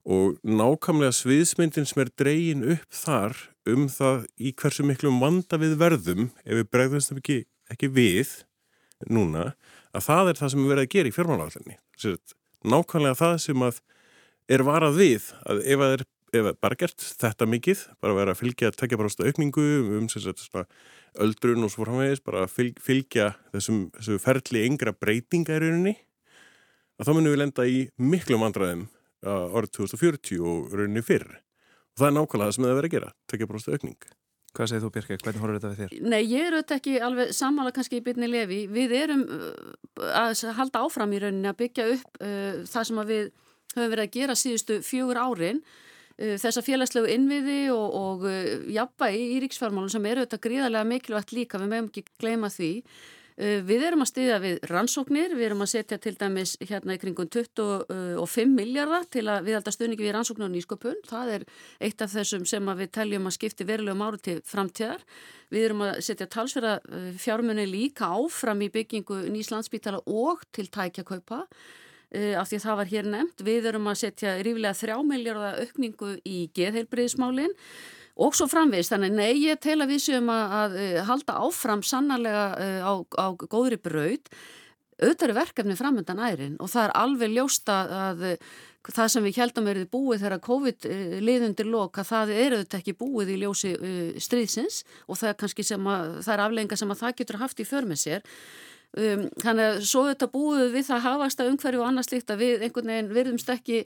og 0.05 0.37
nákvæmlega 0.45 1.15
sviðsmyndin 1.17 1.89
sem 1.89 2.03
er 2.05 2.13
dreyin 2.21 2.65
upp 2.75 2.93
þar 2.93 3.39
um 3.73 3.87
það 3.89 4.27
í 4.37 4.53
hversu 4.53 4.85
miklum 4.85 5.23
vanda 5.23 5.59
við 5.61 5.79
verðum 5.81 6.27
ef 6.45 6.59
við 6.61 6.69
bregðumstum 6.77 7.23
ekki, 7.23 7.39
ekki 7.73 7.89
við 7.89 8.35
núna, 9.09 9.55
að 9.97 10.07
það 10.07 10.31
er 10.31 10.41
það 10.41 10.53
sem 10.53 10.61
við 10.61 10.73
verðum 10.75 10.89
að 10.89 10.95
gera 10.95 11.09
í 11.09 11.17
fjármálagallinni 11.17 11.79
nákvæmlega 12.65 13.21
það 13.21 13.39
sem 13.45 13.65
að 13.65 13.81
er 14.55 14.65
varað 14.67 15.01
við 15.01 15.31
að 15.49 15.63
ef 15.65 15.81
það 15.81 15.97
er 15.97 16.05
ef 16.39 16.51
bara 16.63 16.79
gert 16.79 17.05
þetta 17.21 17.49
mikið, 17.51 17.85
bara 18.03 18.17
vera 18.17 18.35
að 18.35 18.41
fylgja 18.43 18.73
tekjabrásta 18.75 19.29
aukningu 19.29 19.65
um 19.99 20.09
svona, 20.11 20.65
öldrun 21.25 21.67
og 21.67 21.73
svo 21.73 21.87
framvegis, 21.87 22.25
bara 22.25 22.45
að 22.47 22.75
fylgja 22.83 23.31
þessum, 23.53 23.87
þessum 23.99 24.21
ferli 24.23 24.65
yngra 24.69 24.95
breytinga 24.97 25.57
í 25.57 25.63
rauninni, 25.63 25.95
að 26.99 27.09
þá 27.09 27.15
munum 27.15 27.35
við 27.35 27.41
lenda 27.43 27.69
í 27.71 27.81
miklu 27.99 28.41
mandræðum 28.41 28.89
árið 29.25 29.73
2040 29.79 30.43
og 30.45 30.75
rauninni 30.75 31.05
fyrr. 31.05 31.31
Og 31.95 32.03
það 32.03 32.11
er 32.11 32.15
nákvæmlega 32.19 32.51
það 32.51 32.57
sem 32.57 32.67
það 32.67 32.75
verður 32.75 32.91
að 32.91 32.95
gera, 32.97 33.15
tekjabrásta 33.31 33.75
aukning. 33.75 34.13
Hvað 34.55 34.69
segir 34.71 34.83
þú 34.85 34.91
Birkir, 34.95 35.23
hvernig 35.23 35.43
horfður 35.43 35.57
þetta 35.59 35.71
við 35.71 35.79
þér? 35.81 36.11
Nei, 36.13 36.21
ég 36.31 36.45
er 36.47 36.55
auðvitað 36.55 36.77
ekki 36.77 36.93
alveg 37.03 37.31
sammála 37.35 37.73
kannski 37.75 37.99
í 37.99 38.03
byrni 38.07 38.29
lefi. 38.31 38.59
Við 38.71 38.93
erum 39.01 39.25
uh, 39.27 39.49
að 40.15 40.45
halda 40.61 40.83
áfram 40.87 41.15
í 41.15 41.19
rauninni 41.25 41.51
að 41.51 41.59
byggja 41.65 41.87
upp 41.97 42.21
uh, 42.21 42.61
það 42.71 42.87
sem 42.91 43.01
við 43.09 43.25
höfum 43.75 43.91
verið 43.95 44.05
að 44.05 44.13
gera 44.15 44.37
síðustu 44.39 44.77
fjögur 44.87 45.19
árin 45.19 45.59
þessa 46.15 46.63
félagslegu 46.63 47.11
innviði 47.11 47.59
og, 47.75 47.99
og 47.99 48.29
uh, 48.29 48.71
jafnvægi 48.71 49.27
í 49.35 49.43
ríksfjármálun 49.43 49.91
sem 49.91 50.07
eru 50.07 50.23
þetta 50.23 50.45
gríðarlega 50.47 50.87
mikilvægt 50.87 51.35
líka, 51.35 51.59
við 51.59 51.73
meðum 51.73 51.91
ekki 51.91 52.05
gleyma 52.23 52.51
því. 52.55 52.71
Uh, 53.35 53.59
við 53.67 53.83
erum 53.89 54.05
að 54.05 54.11
stiðja 54.13 54.39
við 54.45 54.61
rannsóknir, 54.71 55.35
við 55.35 55.49
erum 55.49 55.67
að 55.67 55.73
setja 55.73 55.99
til 55.99 56.15
dæmis 56.21 56.55
hérna 56.63 56.95
í 56.95 57.03
kringun 57.03 57.33
25 57.35 58.55
miljardar 58.55 59.09
til 59.11 59.27
að 59.27 59.49
við 59.49 59.59
alltaf 59.59 59.75
stuðningi 59.75 60.07
við 60.07 60.15
rannsóknir 60.15 60.47
og 60.47 60.55
nýsköpun. 60.55 61.05
Það 61.11 61.37
er 61.41 61.47
eitt 61.83 62.07
af 62.07 62.15
þessum 62.15 62.47
sem 62.47 62.75
við 62.79 62.93
teljum 62.95 63.27
að 63.27 63.39
skipti 63.41 63.67
verulegum 63.67 64.07
áru 64.07 64.23
til 64.23 64.41
framtíðar. 64.47 65.03
Við 65.51 65.67
erum 65.67 65.83
að 65.89 65.97
setja 66.07 66.31
talsverða 66.31 66.79
fjármunni 67.19 67.67
líka 67.67 68.07
áfram 68.15 68.63
í 68.63 68.71
byggingu 68.75 69.25
Nýslandsbítala 69.35 70.01
og 70.07 70.47
til 70.55 70.71
tækjakaupa 70.71 71.43
uh, 71.43 71.75
af 72.39 72.51
því 72.51 72.61
það 72.63 72.79
var 72.81 72.91
hér 72.93 73.11
nefnt. 73.11 73.45
Við 73.47 73.69
erum 73.71 73.91
að 73.91 74.01
setja 74.05 74.37
rífilega 74.39 74.79
þrjá 74.79 74.97
miljardar 75.07 75.61
aukningu 75.65 76.15
í 76.23 76.45
geðheilbriðismálinn 76.57 77.55
og 78.15 78.37
svo 78.37 78.47
framvegist. 78.51 78.95
Þannig 78.95 79.17
nei, 79.17 79.33
ég 79.45 79.63
tel 79.63 79.81
að 79.83 79.95
við 79.95 80.05
séum 80.09 80.31
að, 80.33 80.59
að 80.59 80.77
uh, 80.83 81.01
halda 81.09 81.39
áfram 81.47 81.83
sannarlega 81.87 82.45
uh, 82.55 82.85
á, 82.87 82.93
á 83.19 83.27
góðri 83.35 83.81
braud. 83.83 84.31
Auðvitað 85.03 85.27
er 85.27 85.35
verkefni 85.41 85.75
framöndan 85.75 86.23
ærin 86.23 86.55
og 86.63 86.71
það 86.71 86.85
er 86.85 86.93
alveg 87.01 87.33
ljósta 87.35 87.79
að 87.99 88.21
það 88.85 89.09
sem 89.11 89.25
við 89.27 89.41
heldum 89.41 89.67
verið 89.67 89.89
búið 89.91 90.23
þegar 90.23 90.43
COVID 90.45 90.87
liðundir 91.25 91.67
loka, 91.67 92.05
það 92.07 92.31
er 92.37 92.55
auðvitað 92.55 92.79
ekki 92.79 92.95
búið 93.01 93.33
í 93.35 93.39
ljósi 93.41 93.73
stríðsins 94.23 94.85
og 95.09 95.19
það 95.19 95.33
er 95.33 95.39
kannski 95.41 95.67
sem 95.67 95.89
að, 95.91 96.13
það 96.23 96.35
er 96.37 96.45
aflenga 96.45 96.79
sem 96.79 96.95
að 96.95 97.01
það 97.03 97.17
getur 97.19 97.41
haft 97.43 97.65
í 97.65 97.67
förmið 97.67 98.01
sér. 98.05 98.31
Um, 98.95 99.25
þannig 99.43 99.65
að 99.67 99.77
svo 99.89 100.05
þetta 100.07 100.27
búið 100.31 100.69
við 100.71 100.85
það 100.87 101.01
hafast 101.03 101.41
að 101.43 101.49
umhverju 101.51 101.81
og 101.81 101.89
annars 101.89 102.13
líkt 102.13 102.29
að 102.31 102.45
við 102.45 102.61
einhvern 102.63 102.93
veginn 102.93 103.09
virðumst 103.11 103.49
ekki 103.51 103.81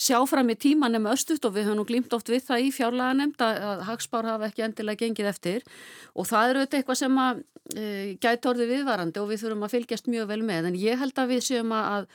sjá 0.00 0.16
fram 0.24 0.48
í 0.48 0.56
tíman 0.56 0.96
nema 0.96 1.12
östut 1.12 1.44
og 1.44 1.52
við 1.52 1.68
höfum 1.68 1.82
nú 1.82 1.84
glýmt 1.90 2.16
oft 2.16 2.30
við 2.32 2.46
það 2.46 2.64
í 2.64 2.70
fjárlega 2.72 3.18
nefnd 3.18 3.44
að 3.44 3.82
hagspár 3.90 4.30
hafa 4.30 4.48
ekki 4.48 4.64
endilega 4.64 5.04
gengið 5.04 5.28
eftir. 5.34 5.68
Og 6.16 6.30
það 6.30 6.54
eru 6.54 6.64
þetta 6.64 6.80
eitthvað 6.80 7.00
sem 7.02 7.20
að 7.26 7.44
e, 7.76 7.84
gæti 8.24 8.52
orði 8.54 8.70
viðvarandi 8.72 9.20
og 9.20 9.30
við 9.34 9.44
þurfum 9.44 9.68
að 9.68 9.74
fylgjast 9.76 10.12
mjög 10.14 10.32
vel 10.32 10.42
með. 10.48 10.70
En 10.70 10.80
ég 10.80 11.04
held 11.04 11.20
að 11.20 11.34
við 11.34 11.46
séum 11.50 11.76
að, 11.76 12.10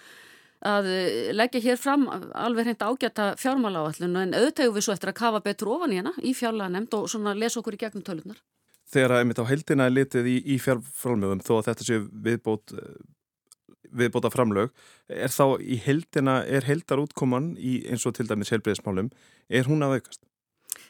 að 0.73 0.93
leggja 1.37 1.65
hér 1.69 1.81
fram 1.85 2.09
alveg 2.33 2.71
hreint 2.71 2.81
ágæta 2.81 3.33
fjármála 3.37 3.85
áallun 3.85 4.23
en 4.25 4.33
auðvitað 4.39 4.73
við 4.73 4.89
svo 4.89 4.97
eftir 4.97 5.13
að 5.13 5.21
kafa 5.21 5.45
betur 5.45 5.75
ofan 5.77 5.93
í 5.93 6.01
hana 6.01 6.17
í 6.25 6.33
fjárlega 6.33 6.73
nefnd 6.79 6.97
og 6.97 7.11
svona 7.13 7.37
lesa 7.37 7.61
okkur 7.61 7.77
í 7.77 7.85
gegnum 7.85 8.09
tölunar 8.09 8.41
þegar 8.93 9.15
að 9.15 9.23
einmitt 9.23 9.41
á 9.41 9.51
heldina 9.51 9.87
er 9.87 9.95
litið 9.95 10.29
í, 10.29 10.35
í 10.55 10.59
fjárfrálmjöðum 10.63 11.43
þó 11.45 11.53
að 11.59 11.65
þetta 11.69 11.87
sé 11.87 11.99
viðbót 12.27 12.75
viðbóta 13.89 14.29
framlög, 14.29 14.73
er 15.09 15.31
þá 15.33 15.57
í 15.61 15.79
heldina, 15.81 16.43
er 16.45 16.67
heldar 16.67 17.01
útkoman 17.01 17.55
í 17.57 17.79
eins 17.89 18.05
og 18.05 18.13
til 18.17 18.27
dæmis 18.29 18.51
heilbreyðismálum, 18.53 19.09
er 19.49 19.65
hún 19.65 19.81
að 19.81 19.97
aukast? 19.97 20.21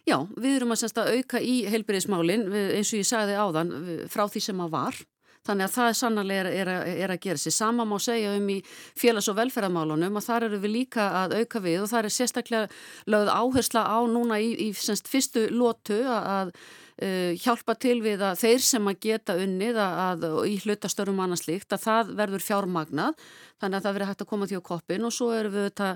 Já, 0.08 0.18
við 0.36 0.58
erum 0.58 0.74
að, 0.76 0.84
að 1.00 1.14
auka 1.16 1.40
í 1.40 1.62
heilbreyðismálin 1.72 2.44
eins 2.52 2.92
og 2.92 3.00
ég 3.00 3.08
sagði 3.08 3.38
áðan 3.40 3.72
frá 4.12 4.26
því 4.28 4.44
sem 4.50 4.66
að 4.66 4.76
var 4.76 5.00
Þannig 5.48 5.66
að 5.66 5.76
það 5.76 5.94
sannarlega 5.98 6.42
er, 6.52 6.70
er, 6.70 6.90
er 7.06 7.14
að 7.14 7.22
gera 7.24 7.42
sér. 7.42 7.56
Sama 7.56 7.86
má 7.88 7.96
segja 8.04 8.34
um 8.38 8.50
í 8.52 8.58
félags- 9.00 9.30
og 9.32 9.38
velferðarmálunum 9.40 10.20
að 10.20 10.28
þar 10.28 10.46
eru 10.50 10.60
við 10.66 10.74
líka 10.76 11.08
að 11.24 11.38
auka 11.40 11.62
við 11.64 11.86
og 11.86 11.90
það 11.94 12.10
er 12.10 12.16
sérstaklega 12.16 12.68
lögð 13.10 13.32
áhersla 13.34 13.86
á 13.88 14.00
núna 14.12 14.40
í, 14.44 14.52
í 14.68 14.70
semst, 14.76 15.10
fyrstu 15.10 15.48
lótu 15.56 16.02
að 16.12 16.54
uh, 17.02 17.32
hjálpa 17.40 17.76
til 17.80 18.00
við 18.06 18.24
að 18.26 18.42
þeir 18.44 18.66
sem 18.66 18.90
að 18.92 19.00
geta 19.06 19.38
unnið 19.40 19.80
að, 19.84 20.00
að 20.06 20.50
í 20.50 20.58
hlutastörum 20.64 21.22
annars 21.24 21.46
líkt 21.48 21.76
að 21.76 21.86
það 21.86 22.12
verður 22.20 22.46
fjármagnað. 22.46 23.24
Þannig 23.60 23.80
að 23.80 23.86
það 23.86 23.96
verður 23.98 24.12
hægt 24.12 24.26
að 24.26 24.32
koma 24.34 24.50
því 24.50 24.60
á 24.60 24.70
koppin 24.72 25.08
og 25.08 25.16
svo 25.16 25.32
við 25.36 25.64
þetta 25.70 25.94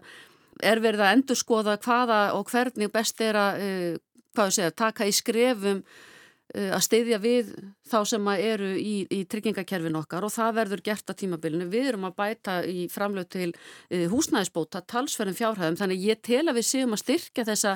er 0.64 0.82
verið 0.84 1.04
að 1.04 1.14
endur 1.18 1.40
skoða 1.40 1.78
hvaða 1.82 2.24
og 2.38 2.50
hvernig 2.52 2.92
best 2.94 3.22
er 3.26 3.40
að 3.40 3.62
uh, 3.68 4.50
segja, 4.50 4.74
taka 4.76 5.08
í 5.10 5.14
skrefum 5.16 5.82
uh, 5.84 6.70
að 6.76 6.84
steyðja 6.88 7.22
við 7.24 7.54
þá 7.90 7.98
sem 8.08 8.28
eru 8.34 8.70
í, 8.80 8.94
í 9.12 9.24
tryggingakerfin 9.30 9.98
okkar 10.00 10.26
og 10.28 10.34
það 10.34 10.58
verður 10.60 10.84
gert 10.86 11.12
að 11.12 11.20
tímabilinu. 11.24 11.70
Við 11.72 11.90
erum 11.92 12.08
að 12.08 12.16
bæta 12.20 12.58
í 12.68 12.86
framlög 12.92 13.30
til 13.36 13.50
uh, 13.52 14.06
húsnæðisbóta 14.12 14.84
talsverðin 14.90 15.40
fjárhæðum 15.40 15.80
þannig 15.82 16.06
ég 16.08 16.22
tel 16.26 16.46
að 16.48 16.60
við 16.62 16.70
séum 16.70 16.96
að 16.96 17.04
styrkja 17.04 17.48
þessa 17.50 17.76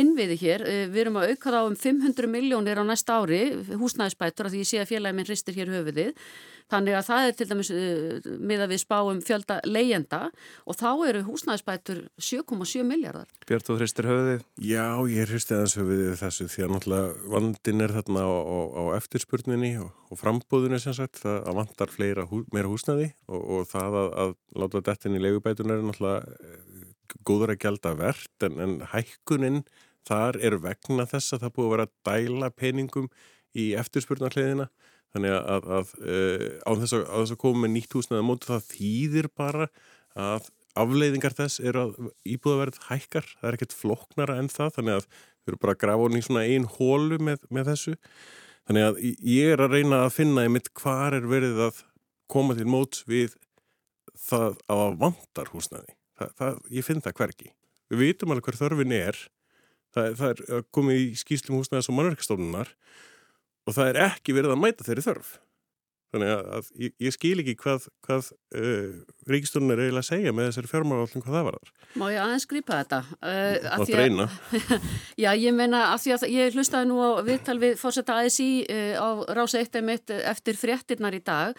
innviði 0.00 0.40
hér. 0.42 0.66
Uh, 0.66 0.82
við 0.92 1.06
erum 1.06 1.20
að 1.22 1.32
auka 1.32 1.54
þá 1.56 1.60
um 1.62 1.78
500 1.86 2.32
miljónir 2.32 2.82
á 2.82 2.84
næsta 2.84 3.20
ári 3.20 3.40
húsnæðisbætur 3.72 4.50
að 4.50 4.56
því 4.56 4.64
ég 4.64 4.70
sé 4.72 4.82
að 4.82 4.92
félagin 4.92 5.20
minn 5.20 5.30
ristir 5.30 5.56
hér 5.56 5.72
höfuðið 5.72 6.14
Þannig 6.66 6.96
að 6.98 7.04
það 7.06 7.24
er 7.24 7.34
til 7.38 7.46
dæmis 7.46 7.68
uh, 7.70 8.30
miða 8.42 8.66
við 8.70 8.80
spáum 8.82 9.20
fjölda 9.22 9.60
leyenda 9.68 10.18
og 10.66 10.74
þá 10.74 10.88
eru 11.06 11.20
húsnæðisbætur 11.28 12.00
7,7 12.18 12.82
miljardar. 12.86 13.28
Björn, 13.46 13.62
þú 13.68 13.76
hristir 13.78 14.08
höfuðið? 14.10 14.42
Já, 14.66 14.86
ég 15.12 15.30
hristi 15.30 15.54
eftirspurninni 19.46 19.78
og, 19.78 19.92
og 20.10 20.18
frambúðinu 20.18 20.78
sem 20.80 20.94
sagt, 20.94 21.20
það 21.22 21.44
að 21.46 21.56
vantar 21.60 21.90
fleira, 21.90 22.24
hú, 22.26 22.42
meira 22.52 22.68
húsnæði 22.68 23.12
og, 23.28 23.40
og 23.40 23.68
það 23.70 23.98
að, 24.00 24.08
að 24.22 24.32
láta 24.56 24.82
dettin 24.88 25.16
í 25.16 25.22
legubætunar 25.22 25.78
er 25.78 25.86
náttúrulega 25.86 26.34
eh, 26.34 27.20
góður 27.26 27.54
að 27.54 27.60
gelda 27.62 27.94
verðt 27.96 28.46
en, 28.46 28.58
en 28.60 28.74
hækkuninn 28.90 29.62
þar 30.06 30.38
er 30.42 30.58
vegna 30.62 31.06
þess 31.06 31.34
að 31.34 31.44
það 31.44 31.54
búið 31.54 31.66
að 31.66 31.74
vera 31.74 31.86
að 31.86 31.94
dæla 32.08 32.50
peningum 32.56 33.08
í 33.56 33.68
eftirspurnarkleðina 33.78 34.68
þannig 35.14 35.36
að, 35.36 35.46
að, 35.54 35.68
að 35.78 35.94
uh, 36.02 36.48
á 36.66 36.70
þess 36.82 36.96
að, 36.98 37.06
að 37.22 37.36
koma 37.40 37.62
með 37.64 37.74
nýtt 37.76 37.96
húsnaða 37.96 38.26
móti 38.26 38.50
það 38.50 38.66
þýðir 38.74 39.30
bara 39.38 39.68
að 40.16 40.50
afleiðingar 40.76 41.34
þess 41.38 41.62
er 41.64 41.78
að 41.80 41.94
íbúðaverð 42.28 42.82
hækkar, 42.90 43.30
það 43.38 43.48
er 43.48 43.56
ekkert 43.56 43.76
floknara 43.78 44.36
en 44.42 44.50
það 44.52 44.74
þannig 44.76 44.98
að 44.98 45.06
við 45.06 45.54
erum 45.54 45.62
bara 45.62 45.76
að 45.76 45.80
grafa 45.86 46.02
hún 46.04 46.18
í 46.18 46.24
svona 46.26 46.44
einn 46.44 46.68
hólu 46.76 47.20
með, 47.22 47.46
með 47.54 47.70
þessu 47.70 47.96
þannig 48.66 48.86
að 48.88 49.02
ég 49.32 49.52
er 49.54 49.62
að 49.62 49.76
reyna 49.76 50.04
að 50.04 50.14
finna 50.16 50.46
í 50.46 50.52
mitt 50.52 50.72
hvar 50.76 51.16
er 51.16 51.28
verið 51.30 51.60
að 51.68 51.84
koma 52.30 52.56
til 52.58 52.66
móts 52.68 53.04
við 53.06 53.36
það 54.16 54.58
að 54.72 54.98
vandar 55.02 55.52
húsnaði 55.52 55.94
það, 56.18 56.34
það, 56.40 56.60
ég 56.74 56.86
finn 56.86 57.02
það 57.04 57.18
hverki 57.20 57.50
við 57.90 58.02
vitum 58.02 58.32
alveg 58.34 58.48
hver 58.48 58.60
þörfin 58.60 58.94
er. 58.96 59.18
Það, 59.96 60.14
það 60.18 60.30
er 60.32 60.64
komið 60.74 60.98
í 61.00 61.04
skýslum 61.16 61.60
húsnaðis 61.60 61.88
og 61.88 61.96
mannverkstofnunar 61.96 62.72
og 63.66 63.76
það 63.76 63.90
er 63.92 64.00
ekki 64.10 64.34
verið 64.36 64.52
að 64.52 64.62
mæta 64.62 64.86
þeirri 64.86 65.04
þörf 65.06 65.30
þannig 66.16 66.32
að, 66.34 66.42
að 66.58 66.70
ég, 66.82 66.94
ég 67.06 67.14
skil 67.14 67.34
ekki 67.42 67.54
hvað, 67.62 67.88
hvað 68.06 68.30
uh, 68.58 68.98
ríkistunum 69.30 69.72
er 69.74 69.82
eiginlega 69.84 70.02
að 70.04 70.08
segja 70.10 70.34
með 70.36 70.50
þessari 70.50 70.72
fjármáðallin 70.72 71.26
hvað 71.26 71.38
það 71.38 71.48
var 71.48 71.58
þar 71.60 71.72
Má 71.96 72.06
ég 72.12 72.20
aðeins 72.24 72.48
grípa 72.50 72.80
þetta? 72.82 73.00
Uh, 73.20 73.68
Má 73.70 73.86
dreina 73.90 74.28
Já, 75.24 75.30
ég 75.32 75.56
meina 75.56 75.82
að 75.92 76.04
því 76.04 76.16
að 76.16 76.28
ég 76.34 76.56
hlustaði 76.58 76.90
nú 76.90 77.00
á 77.00 77.10
viðtal 77.26 77.58
við 77.62 77.76
fórsetta 77.80 78.20
ASI 78.24 78.50
uh, 78.66 78.94
á 78.98 79.08
rása 79.38 79.62
eitt 79.62 79.78
emitt 79.80 80.14
eftir 80.16 80.58
fréttinnar 80.58 81.16
í 81.16 81.22
dag 81.24 81.56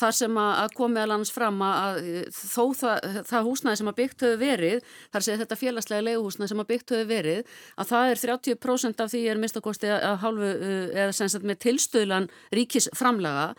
þar 0.00 0.16
sem 0.16 0.38
að 0.40 0.74
komi 0.76 1.02
alveg 1.02 1.32
fram 1.34 1.60
að 1.64 2.00
þó 2.34 2.64
það, 2.80 3.08
það 3.28 3.48
húsnæði 3.48 3.80
sem 3.80 3.90
að 3.92 3.98
byggt 4.00 4.24
höfu 4.26 4.40
verið, 4.40 4.88
þar 5.12 5.26
sé 5.26 5.36
þetta 5.40 5.60
félagslega 5.60 6.06
leiguhúsnæði 6.08 6.52
sem 6.52 6.62
að 6.64 6.70
byggt 6.72 6.94
höfu 6.94 7.08
verið, 7.10 7.54
að 7.76 7.92
það 7.92 8.14
er 8.14 8.22
30% 8.24 9.04
af 9.04 9.12
því 9.12 9.22
er 9.32 9.42
mistakosti 9.42 9.92
að 9.96 10.16
hálfu 10.24 10.50
eða 10.50 11.16
sem 11.16 11.32
sagt 11.32 11.48
með 11.48 11.60
tilstöðlan 11.66 12.30
ríkisframlega 12.56 13.50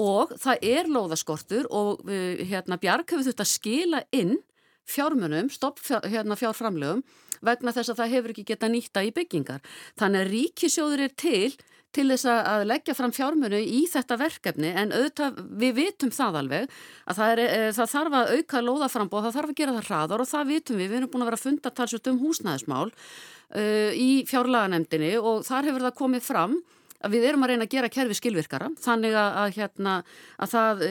og 0.00 0.34
það 0.42 0.66
er 0.74 0.90
lóðaskortur 0.90 1.68
og 1.70 2.02
hérna 2.10 2.80
Bjark 2.82 3.14
hefur 3.14 3.28
þurft 3.28 3.44
að 3.44 3.52
skila 3.52 4.02
inn 4.14 4.36
fjármunum, 4.84 5.48
stopp 5.52 5.80
hérna, 6.04 6.36
fjárframlegum 6.36 7.04
vegna 7.44 7.72
þess 7.76 7.92
að 7.92 8.00
það 8.00 8.16
hefur 8.16 8.34
ekki 8.34 8.46
geta 8.50 8.70
nýtta 8.72 9.04
í 9.04 9.12
byggingar. 9.14 9.62
Þannig 10.00 10.24
að 10.24 10.32
ríkisjóður 10.32 11.04
er 11.06 11.14
til 11.20 11.54
til 11.94 12.06
þess 12.10 12.26
að 12.30 12.66
leggja 12.68 12.96
fram 12.96 13.12
fjármunu 13.14 13.60
í 13.60 13.84
þetta 13.90 14.18
verkefni 14.20 14.72
en 14.74 14.92
auðvitað 14.94 15.40
við 15.62 15.76
vitum 15.78 16.12
það 16.14 16.38
alveg 16.40 16.74
að 17.04 17.20
það, 17.20 17.32
er, 17.32 17.42
e, 17.44 17.70
það 17.76 17.92
þarf 17.94 18.18
að 18.18 18.32
auka 18.34 18.62
lóðaframbóð, 18.64 19.26
það 19.26 19.38
þarf 19.38 19.52
að 19.52 19.58
gera 19.60 19.76
það 19.78 19.88
hraðar 19.90 20.24
og 20.24 20.30
það 20.30 20.52
vitum 20.52 20.80
við, 20.80 20.90
við 20.90 20.98
erum 21.00 21.12
búin 21.12 21.24
að 21.24 21.30
vera 21.30 21.40
að 21.40 21.46
funda 21.46 21.74
talsvöld 21.78 22.10
um 22.12 22.20
húsnæðismál 22.22 22.86
uh, 22.90 23.90
í 23.94 24.10
fjárlaganemdini 24.30 25.12
og 25.20 25.44
þar 25.46 25.70
hefur 25.70 25.86
það 25.86 25.98
komið 26.00 26.26
fram 26.26 26.58
að 27.04 27.14
við 27.14 27.28
erum 27.28 27.44
að 27.44 27.52
reyna 27.52 27.66
að 27.66 27.74
gera 27.74 27.92
kerfi 27.92 28.18
skilvirkara 28.18 28.70
þannig 28.80 29.14
að, 29.18 29.38
að, 29.42 29.54
hérna, 29.58 29.94
að 30.40 30.52
það 30.54 30.84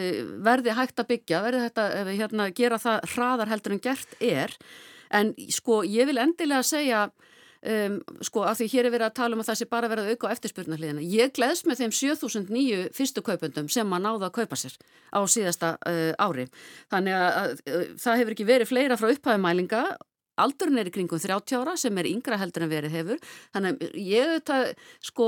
verði 0.46 0.76
hægt 0.78 1.02
að 1.02 1.10
byggja, 1.10 1.44
verði 1.48 1.62
hægt 1.64 1.82
að 1.82 2.12
hérna, 2.14 2.50
gera 2.54 2.80
það 2.82 3.08
hraðar 3.16 3.54
heldur 3.54 3.74
en 3.74 3.82
gert 3.82 4.14
er. 4.22 4.54
En 5.14 5.34
sko 5.54 5.82
ég 5.88 6.10
vil 6.10 6.20
endilega 6.22 6.66
segja 6.66 7.08
um, 7.64 7.98
sko 8.26 8.46
af 8.48 8.60
því 8.60 8.70
hér 8.74 8.88
er 8.88 8.94
verið 8.96 9.08
að 9.08 9.18
tala 9.20 9.38
um 9.38 9.44
að 9.44 9.50
það 9.52 9.60
sé 9.60 9.68
bara 9.72 9.90
verið 9.92 10.08
að 10.08 10.16
auka 10.16 10.32
á 10.32 10.34
eftirspurnarliðina. 10.36 11.04
Ég 11.14 11.34
gleðs 11.38 11.66
með 11.68 11.84
þeim 11.84 11.94
7009 12.00 12.88
fyrstu 12.98 13.26
kaupundum 13.26 13.70
sem 13.72 13.96
að 13.96 14.06
náða 14.06 14.30
að 14.30 14.36
kaupa 14.40 14.60
sér 14.60 14.78
á 15.14 15.20
síðasta 15.26 15.76
uh, 15.80 16.14
ári. 16.22 16.48
Þannig 16.94 17.20
að, 17.20 17.54
að 17.74 17.86
það 18.04 18.20
hefur 18.22 18.36
ekki 18.38 18.50
verið 18.50 18.72
fleira 18.74 19.00
frá 19.00 19.12
upphæfumælinga 19.14 19.84
Aldurinn 20.42 20.80
er 20.82 20.90
í 20.90 20.94
kringum 20.94 21.22
30 21.22 21.60
ára 21.60 21.76
sem 21.78 21.98
er 22.02 22.10
yngra 22.10 22.40
heldur 22.42 22.66
en 22.66 22.72
verið 22.72 22.96
hefur. 22.98 23.20
Þannig 23.54 23.84
að 23.84 23.98
ég 24.02 24.32
auðvitað 24.32 24.64
sko 25.10 25.28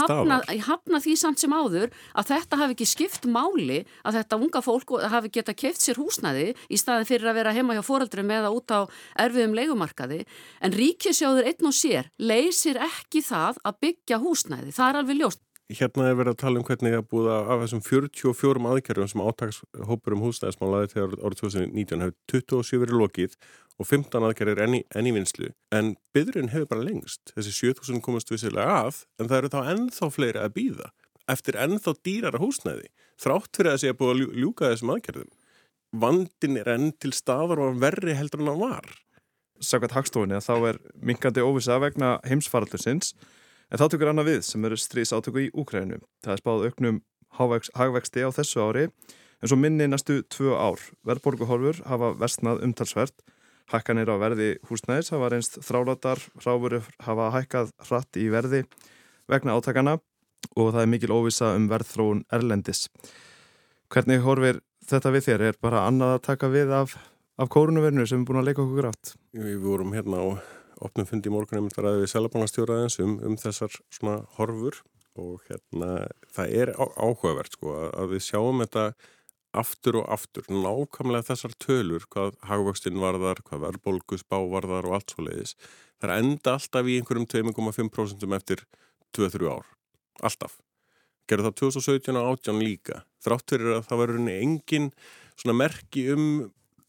hafna, 0.00 0.38
hafna 0.68 1.00
því 1.04 1.16
samt 1.20 1.42
sem 1.42 1.52
áður 1.52 1.92
að 2.14 2.30
þetta 2.32 2.60
hafi 2.62 2.76
ekki 2.76 2.88
skipt 2.88 3.28
máli 3.28 3.82
að 4.02 4.20
þetta 4.20 4.40
unga 4.40 4.64
fólk 4.64 4.96
hafi 5.12 5.32
geta 5.36 5.56
keft 5.56 5.84
sér 5.84 6.00
húsnæði 6.00 6.52
í 6.68 6.80
staðin 6.80 7.08
fyrir 7.08 7.28
að 7.28 7.40
vera 7.42 7.54
heima 7.56 7.76
hjá 7.76 7.84
foreldrum 7.84 8.32
eða 8.32 8.52
út 8.54 8.72
á 8.72 8.80
erfiðum 9.26 9.56
leikumarkaði. 9.58 10.22
En 10.64 10.76
ríkisjóður 10.76 11.50
einn 11.52 11.68
og 11.68 11.76
sér 11.76 12.08
leysir 12.16 12.80
ekki 12.80 13.24
það 13.24 13.60
að 13.64 13.82
byggja 13.84 14.22
húsnæði. 14.24 14.72
Það 14.72 14.88
er 14.88 15.02
alveg 15.02 15.20
ljóst. 15.20 15.44
Hérna 15.72 16.10
er 16.10 16.16
verið 16.18 16.34
að 16.34 16.40
tala 16.42 16.60
um 16.60 16.64
hvernig 16.68 16.92
að 16.92 17.28
af 17.32 17.62
þessum 17.62 17.80
44 17.86 18.64
aðgerðum 18.68 19.08
sem 19.08 19.20
átagshópur 19.24 20.12
um 20.12 20.24
húsnæðismálaði 20.26 20.90
þegar 20.92 21.14
árið 21.24 21.38
2019 21.40 22.02
hefur 22.04 22.16
27 22.34 22.80
verið 22.82 22.98
lokið 23.00 23.36
og 23.80 23.88
15 23.88 24.26
aðgerðir 24.28 24.60
enn 24.60 24.76
í, 24.76 24.80
enn 24.92 25.08
í 25.08 25.14
vinslu 25.16 25.48
en 25.72 25.94
byðurinn 26.12 26.52
hefur 26.52 26.68
bara 26.68 26.84
lengst. 26.84 27.32
Þessi 27.32 27.54
7000 27.72 28.02
komast 28.04 28.28
vissilega 28.28 28.74
að 28.82 28.98
en 29.16 29.30
það 29.30 29.38
eru 29.38 29.52
þá 29.54 29.70
ennþá 29.72 30.08
fleiri 30.12 30.42
að 30.42 30.52
býða 30.58 30.90
eftir 31.32 31.56
ennþá 31.56 31.94
dýrara 32.04 32.42
húsnæði 32.42 32.90
þrátt 33.24 33.56
fyrir 33.56 33.72
að 33.72 33.96
búið 34.02 34.12
að 34.12 34.42
ljúka 34.42 34.68
þessum 34.68 34.92
aðgerðum. 34.92 35.30
Vandin 35.94 36.58
er 36.60 36.68
enn 36.74 36.90
til 37.00 37.14
staðar 37.16 37.62
og 37.64 37.80
verri 37.80 38.18
heldur 38.18 38.42
en 38.42 38.52
það 38.52 38.60
var. 38.66 38.92
Sækvært 39.64 39.96
hagstofunni 39.96 40.36
að 40.36 40.44
þá 40.44 40.54
er 40.74 40.82
minkandi 41.00 41.40
óvisa 41.40 41.80
vegna 41.80 42.18
heimsfaraldusins 42.28 43.14
en 43.74 43.82
þá 43.82 43.88
tökur 43.90 44.12
annað 44.14 44.30
við 44.30 44.40
sem 44.46 44.64
eru 44.70 44.78
strís 44.78 45.10
átöku 45.10 45.48
í 45.48 45.50
Úkrænu 45.50 45.98
það 46.22 46.34
er 46.36 46.42
spáð 46.42 46.66
auknum 46.70 47.02
hagvexti 47.34 48.22
á 48.22 48.30
þessu 48.30 48.62
ári 48.62 48.86
en 48.86 49.50
svo 49.50 49.58
minni 49.58 49.90
næstu 49.90 50.22
tvö 50.30 50.54
ár 50.54 50.78
verðborguhorfur 51.02 51.82
hafa 51.90 52.14
vestnað 52.22 52.62
umtalsvert 52.62 53.26
Hækkanir 53.72 54.10
á 54.12 54.16
verði 54.20 54.48
húsnæðis 54.68 55.08
hafa 55.14 55.30
reynst 55.32 55.54
þrálatar, 55.64 56.20
hráfuru 56.36 56.82
hafa 57.00 57.30
hækkað 57.32 57.70
hratt 57.88 58.18
í 58.20 58.26
verði 58.32 58.60
vegna 59.30 59.54
átakana 59.56 59.96
og 60.52 60.74
það 60.74 60.82
er 60.82 60.90
mikil 60.92 61.14
óvisa 61.16 61.54
um 61.56 61.70
verðþróun 61.70 62.26
Erlendis. 62.28 62.90
Hvernig 63.88 64.20
horfir 64.26 64.60
þetta 64.84 65.14
við 65.14 65.28
þér? 65.28 65.46
Er 65.48 65.60
bara 65.64 65.86
annað 65.88 66.18
að 66.18 66.24
taka 66.28 66.50
við 66.52 66.74
af, 66.76 66.98
af 67.40 67.48
kórunverðinu 67.54 68.04
sem 68.10 68.20
er 68.20 68.28
búin 68.28 68.42
að 68.42 68.50
leika 68.50 68.64
okkur 68.66 68.82
grátt? 68.82 69.14
Við 69.32 69.56
vorum 69.64 69.96
hérna 69.96 70.20
á 70.20 70.26
opnum 70.84 71.08
fundi 71.08 71.30
í 71.30 71.34
morgunum 71.34 71.70
að 71.70 71.82
ræði 71.84 72.02
við 72.04 72.12
selabanastjóraðins 72.14 72.98
um, 73.04 73.18
um 73.22 73.36
þessar 73.40 73.74
svona 73.92 74.20
horfur 74.38 74.80
og 75.20 75.42
hérna 75.48 76.06
það 76.34 76.54
er 76.62 76.72
áhugavert 76.74 77.54
sko 77.54 77.74
að 77.92 78.14
við 78.14 78.24
sjáum 78.26 78.62
þetta 78.64 78.86
aftur 79.54 80.00
og 80.00 80.08
aftur 80.10 80.48
nákvæmlega 80.50 81.28
þessar 81.30 81.54
tölur 81.62 82.06
hvað 82.10 82.34
hagvöxtinn 82.48 82.98
varðar, 82.98 83.38
hvað 83.46 83.68
verðbólgus 83.68 84.26
bávarðar 84.26 84.88
og 84.88 84.98
allt 84.98 85.14
svo 85.14 85.26
leiðis 85.28 85.54
það 86.02 86.08
er 86.08 86.16
enda 86.16 86.56
alltaf 86.58 86.90
í 86.90 86.98
einhverjum 86.98 87.28
2,5% 87.30 88.26
eftir 88.38 88.64
2-3 89.14 89.50
ár 89.54 89.70
alltaf. 90.22 90.58
Gerur 91.30 91.48
það 91.48 91.58
2017 91.62 92.18
og 92.20 92.30
18 92.34 92.60
líka 92.60 93.04
þrátt 93.24 93.54
fyrir 93.54 93.78
að 93.78 93.86
það 93.88 94.02
verður 94.02 94.32
engin 94.34 94.90
svona 95.38 95.56
merki 95.62 96.04
um 96.12 96.26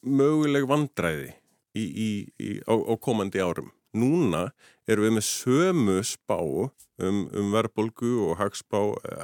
möguleg 0.06 0.68
vandræði 0.70 1.32
í, 1.76 1.84
í, 1.84 2.10
í, 2.42 2.50
á, 2.68 2.74
á 2.74 2.94
komandi 3.02 3.42
árum 3.42 3.72
núna 3.98 4.50
erum 4.90 5.08
við 5.08 5.16
með 5.18 5.26
sömu 5.28 5.98
spá 6.06 6.38
um, 6.38 7.26
um 7.32 7.52
verðbolgu 7.54 8.12
og 8.28 8.38
hagspá, 8.40 8.80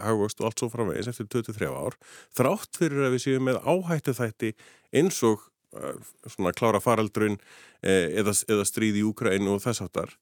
hagvöxt 0.05 0.41
og 0.41 0.49
allt 0.49 0.63
svo 0.63 0.71
framvegis 0.73 1.11
eftir 1.11 1.29
23 1.29 1.69
ár, 1.69 1.97
þrátt 2.37 2.79
fyrir 2.79 3.07
að 3.07 3.15
við 3.15 3.25
séum 3.25 3.47
með 3.49 3.61
áhættu 3.63 4.15
þætti 4.17 4.51
eins 4.97 5.21
og 5.27 5.45
uh, 5.77 5.95
svona 6.25 6.53
klára 6.57 6.81
faraldrun 6.83 7.39
eh, 7.81 8.11
eða, 8.21 8.35
eða 8.49 8.67
stríð 8.67 9.01
í 9.01 9.07
Úkræn 9.07 9.49
og 9.51 9.63
þess 9.63 9.85
áttar. 9.85 10.15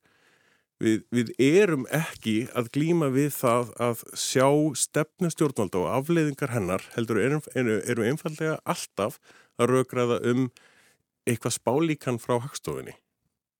Við, 0.80 1.02
við 1.12 1.34
erum 1.44 1.84
ekki 1.92 2.46
að 2.56 2.70
glýma 2.76 3.10
við 3.12 3.34
það 3.36 3.74
að 3.84 4.04
sjá 4.16 4.48
stefnustjórnvalda 4.80 5.82
og 5.82 5.90
afleiðingar 5.98 6.54
hennar 6.54 6.86
heldur 6.94 7.20
erum, 7.20 7.44
eru, 7.52 7.82
eru 7.84 8.06
einfallega 8.08 8.62
alltaf 8.64 9.20
að 9.60 9.74
raugraða 9.74 10.22
um 10.32 10.48
eitthvað 11.28 11.58
spálíkan 11.58 12.22
frá 12.24 12.38
hagstofinni 12.40 12.96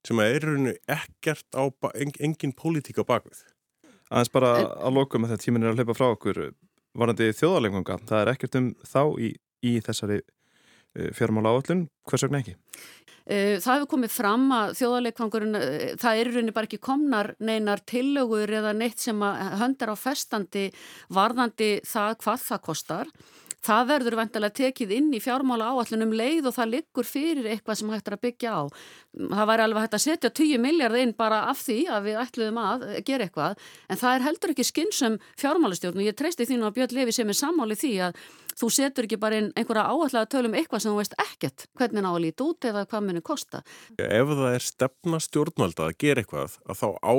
sem 0.08 0.22
að 0.22 0.36
eru 0.38 0.74
ekkert 0.88 1.58
á 1.58 1.64
engin 1.96 2.56
pólitík 2.56 3.02
á 3.02 3.06
bakvið. 3.08 3.44
Aðeins 4.10 4.34
bara 4.34 4.54
að 4.80 4.96
loka 4.96 5.20
með 5.22 5.36
þetta 5.36 5.46
tímin 5.46 5.66
er 5.66 5.74
að 5.74 5.82
hleypa 5.82 5.98
frá 5.98 6.08
okkur 6.10 6.40
varandi 6.98 7.30
þjóðaleganga. 7.38 8.00
Það 8.10 8.22
er 8.22 8.32
ekkert 8.34 8.58
um 8.60 8.70
þá 8.88 9.02
í, 9.22 9.34
í 9.66 9.74
þessari 9.86 10.22
eh, 10.22 11.12
fjármála 11.16 11.54
áallun. 11.54 11.86
Hvers 12.10 12.26
vegna 12.26 12.42
ekki? 12.42 12.56
Eh, 13.30 13.60
það 13.62 13.76
hefur 13.76 13.92
komið 13.92 14.14
fram 14.16 14.48
að 14.56 14.72
þjóðalegvangurinn, 14.80 15.60
eh, 15.60 15.92
það 16.02 16.22
er 16.22 16.32
rauninni 16.32 16.56
bara 16.56 16.70
ekki 16.70 16.82
komnar 16.82 17.34
neinar 17.38 17.84
tillögur 17.86 18.56
eða 18.62 18.74
neitt 18.74 19.04
sem 19.04 19.22
höndar 19.62 19.94
á 19.94 19.98
festandi 20.00 20.70
varðandi 21.14 21.76
það 21.86 22.18
hvað 22.24 22.48
það 22.48 22.66
kostar. 22.66 23.14
Það 23.66 23.88
verður 23.90 24.16
vantilega 24.20 24.56
tekið 24.56 24.92
inn 24.96 25.08
í 25.12 25.20
fjármála 25.20 25.72
áallunum 25.74 26.14
leið 26.16 26.48
og 26.48 26.56
það 26.56 26.72
liggur 26.74 27.08
fyrir 27.08 27.50
eitthvað 27.52 27.80
sem 27.82 27.90
hægt 27.92 28.08
er 28.08 28.16
að 28.16 28.22
byggja 28.24 28.54
á. 28.56 28.62
Það 29.20 29.50
væri 29.52 29.66
alveg 29.66 29.86
hægt 29.86 29.98
að 29.98 30.04
setja 30.06 30.32
10 30.40 30.62
miljard 30.64 31.00
inn 31.00 31.16
bara 31.18 31.42
af 31.52 31.64
því 31.66 31.80
að 31.92 32.08
við 32.08 32.20
ætluðum 32.24 32.62
að 32.64 32.86
gera 33.10 33.28
eitthvað 33.28 33.66
en 33.90 34.00
það 34.00 34.16
er 34.16 34.26
heldur 34.30 34.54
ekki 34.54 34.68
skynsum 34.70 35.18
fjármálastjórn 35.42 36.00
og 36.00 36.08
ég 36.08 36.16
treysti 36.16 36.48
þínu 36.48 36.70
að 36.70 36.78
Björn 36.80 36.96
Levi 37.00 37.16
sem 37.20 37.34
er 37.34 37.40
sammáli 37.40 37.80
því 37.80 37.94
að 38.08 38.24
þú 38.60 38.72
setur 38.76 39.08
ekki 39.08 39.20
bara 39.20 39.40
inn 39.44 39.52
einhverja 39.60 39.88
áallega 39.92 40.32
tölum 40.32 40.56
eitthvað 40.56 40.86
sem 40.86 40.94
þú 40.94 41.02
veist 41.02 41.20
ekkert 41.20 41.68
hvernig 41.80 42.04
ná 42.06 42.10
að 42.14 42.24
líti 42.26 42.48
út 42.48 42.68
eða 42.72 42.88
hvað 42.88 43.06
munir 43.08 43.26
kosta. 43.26 43.64
Ef 44.00 44.34
það 44.40 44.56
er 44.56 44.66
stefna 44.66 45.20
stjórnvalda 45.24 45.90
að 45.90 45.98
gera 46.00 46.24
eitthvað 46.24 46.60
að 46.64 46.80
þá 46.80 46.88
á 47.04 47.16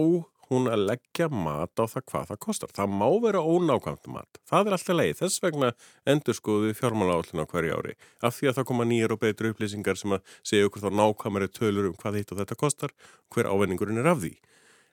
hún 0.51 0.69
að 0.71 0.85
leggja 0.89 1.29
mat 1.31 1.79
á 1.79 1.85
það 1.87 2.05
hvað 2.11 2.29
það 2.31 2.41
kostar. 2.45 2.73
Það 2.75 2.95
má 3.01 3.07
vera 3.23 3.43
ónákvæmt 3.43 4.09
mat. 4.11 4.41
Það 4.51 4.71
er 4.71 4.77
alltaf 4.77 4.97
leið. 4.99 5.13
Þess 5.21 5.43
vegna 5.45 5.73
endur 6.13 6.39
skoðu 6.39 6.73
fjármála 6.79 7.19
áallin 7.19 7.43
á 7.43 7.51
hverju 7.51 7.77
ári. 7.79 7.97
Af 8.21 8.37
því 8.37 8.51
að 8.51 8.57
það 8.59 8.69
koma 8.71 8.87
nýjar 8.91 9.15
og 9.15 9.23
betri 9.23 9.53
upplýsingar 9.55 10.01
sem 10.01 10.17
að 10.17 10.37
segja 10.43 10.71
okkur 10.71 10.87
þá 10.87 10.91
nákvæmari 11.01 11.51
tölur 11.55 11.91
um 11.91 11.99
hvað 12.01 12.21
hitt 12.21 12.35
og 12.35 12.41
þetta 12.43 12.59
kostar, 12.61 12.97
hver 13.31 13.51
ávenningurinn 13.51 14.03
er 14.03 14.11
af 14.11 14.25
því. 14.25 14.35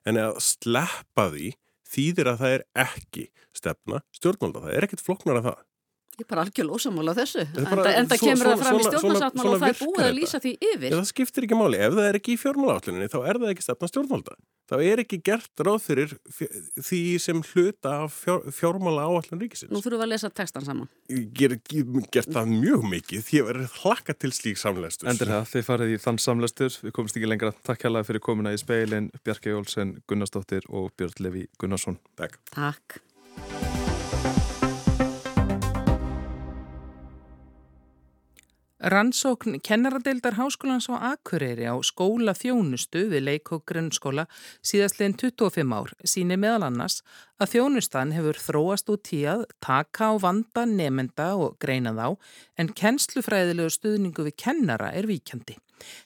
En 0.08 0.22
að 0.22 0.38
sleppa 0.46 1.30
því 1.34 1.56
þýðir 1.88 2.32
að 2.34 2.44
það 2.44 2.56
er 2.58 2.68
ekki 2.88 3.26
stefna 3.58 4.04
stjórnmálda. 4.16 4.68
Það 4.68 4.78
er 4.78 4.88
ekkit 4.88 5.04
flokknar 5.04 5.42
af 5.42 5.50
það. 5.50 5.66
Ég 6.18 6.26
er 6.26 6.30
bara 6.32 6.44
algjörl 6.48 6.72
ósamála 6.74 7.14
þessu, 7.14 7.44
bara, 7.54 7.92
en 7.94 8.08
það 8.10 8.22
kemur 8.24 8.48
það 8.50 8.62
fram 8.64 8.78
í 8.80 8.86
stjórnarsáttmála 8.88 9.50
og 9.52 9.60
það 9.62 9.68
er 9.68 9.82
búið 9.84 10.06
að 10.08 10.16
lýsa 10.18 10.40
því 10.42 10.54
yfir. 10.66 10.94
Það 10.96 11.04
skiptir 11.12 11.46
ekki 11.46 11.58
máli, 11.60 11.78
ef 11.86 11.94
það 11.94 12.08
er 12.08 12.18
ekki 12.18 12.34
í 12.34 12.40
fjármálaátluninni 12.42 13.10
þá 13.14 13.18
er 13.20 13.40
það 13.44 13.52
ekki 13.52 13.66
stefna 13.68 13.90
stjórnmálda. 13.92 14.38
Það 14.68 14.82
er 14.88 15.02
ekki 15.04 15.20
gert 15.30 15.64
ráð 15.68 15.78
fyrir 15.86 16.16
því 16.88 17.02
sem 17.22 17.44
hluta 17.52 17.94
af 18.08 18.18
fjár, 18.24 18.50
fjármála 18.50 19.06
áallun 19.06 19.44
ríkisins. 19.46 19.70
Nú 19.70 19.84
þurfum 19.86 20.02
við 20.02 20.08
að 20.08 20.12
lesa 20.16 20.34
textan 20.42 20.66
saman. 20.66 20.90
Ég 21.14 21.54
er 21.54 21.56
gert 22.18 22.34
það 22.34 22.52
mjög 22.66 22.90
mikið 22.98 23.24
því 23.30 23.44
að 23.44 23.50
verður 23.52 23.78
hlakka 23.84 24.18
til 24.18 24.34
slík 24.34 24.58
samlæstur. 24.58 25.14
Endur 25.14 25.36
það, 25.36 25.48
þið 25.54 25.70
farið 25.70 25.94
í 25.94 26.02
þann 26.02 26.22
samlæstur, 26.26 26.82
við 26.82 26.98
komumst 26.98 27.22
ekki 27.22 27.30
lengra. 27.30 27.54
Takk 27.62 27.86
hjá 27.86 27.92
það 27.94 28.10
fyrir 28.10 28.26
komuna 28.26 28.58
í 28.58 28.60
speilin, 28.66 29.14
Bjarki 29.22 29.54
Jólsen, 29.54 30.00
Gunnarsdóttir 30.10 30.66
og 30.68 30.90
Björn 30.98 31.22
Levi 31.30 31.46
Gunnarsson. 31.62 32.02
Takk. 32.18 32.42
Takk. 32.58 33.04
Rannsókn 38.78 39.58
kennaradeildar 39.58 40.36
háskólans 40.38 40.86
á 40.86 41.18
Akureyri 41.18 41.66
á 41.66 41.74
skóla 41.82 42.36
þjónustu 42.38 43.08
við 43.10 43.24
leik 43.26 43.50
og 43.50 43.64
grunnskóla 43.66 44.28
síðastlegin 44.62 45.16
25 45.18 45.74
ár 45.74 45.94
síni 46.06 46.36
meðal 46.38 46.68
annars 46.68 47.00
að 47.42 47.56
þjónustan 47.56 48.12
hefur 48.14 48.38
þróast 48.38 48.92
út 48.94 49.10
í 49.18 49.24
að 49.26 49.48
taka 49.66 50.12
á 50.14 50.22
vanda 50.22 50.68
nefenda 50.70 51.32
og 51.42 51.56
greina 51.58 51.96
þá 51.98 52.22
en 52.62 52.70
kennslufræðilegu 52.78 53.74
stuðningu 53.74 54.28
við 54.28 54.38
kennara 54.46 54.92
er 54.94 55.10
víkjandi. 55.10 55.56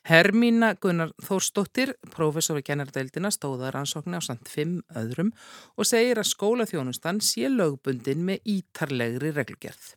Hermína 0.07 0.69
Gunnar 0.79 1.11
Þórsdóttir, 1.19 1.91
professor 2.15 2.59
í 2.59 2.63
kennaradeildina, 2.63 3.33
stóða 3.35 3.73
rannsókn 3.75 4.15
á 4.15 4.23
samt 4.23 4.47
fimm 4.47 4.79
öðrum 4.95 5.33
og 5.75 5.91
segir 5.91 6.23
að 6.23 6.31
skóla 6.31 6.69
þjónustan 6.71 7.19
sé 7.19 7.51
lögbundin 7.51 8.23
með 8.31 8.47
ítarlegri 8.55 9.33
reglugerð. 9.35 9.91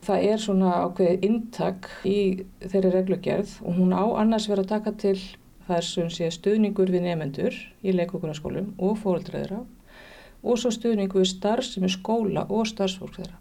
Það 0.00 0.24
er 0.30 0.40
svona 0.40 0.70
ákveðið 0.86 1.24
intak 1.28 1.90
í 2.08 2.18
þeirri 2.64 2.94
reglugerð 2.94 3.58
og 3.60 3.76
hún 3.76 3.92
á 3.92 4.04
annars 4.22 4.48
verið 4.48 4.64
að 4.64 4.72
taka 4.72 4.92
til 5.02 5.18
þessum 5.68 6.08
sé 6.12 6.30
stuðningur 6.32 6.90
við 6.90 7.04
nefendur 7.04 7.58
í 7.84 7.92
leikokunarskólum 7.94 8.72
og 8.80 8.96
fóröldræðra 9.02 9.60
og 10.40 10.58
svo 10.58 10.72
stuðningur 10.72 11.20
við 11.20 11.32
starfsemi 11.34 11.90
skóla 11.92 12.46
og 12.48 12.64
starfsfólk 12.70 13.18
þeirra. 13.18 13.36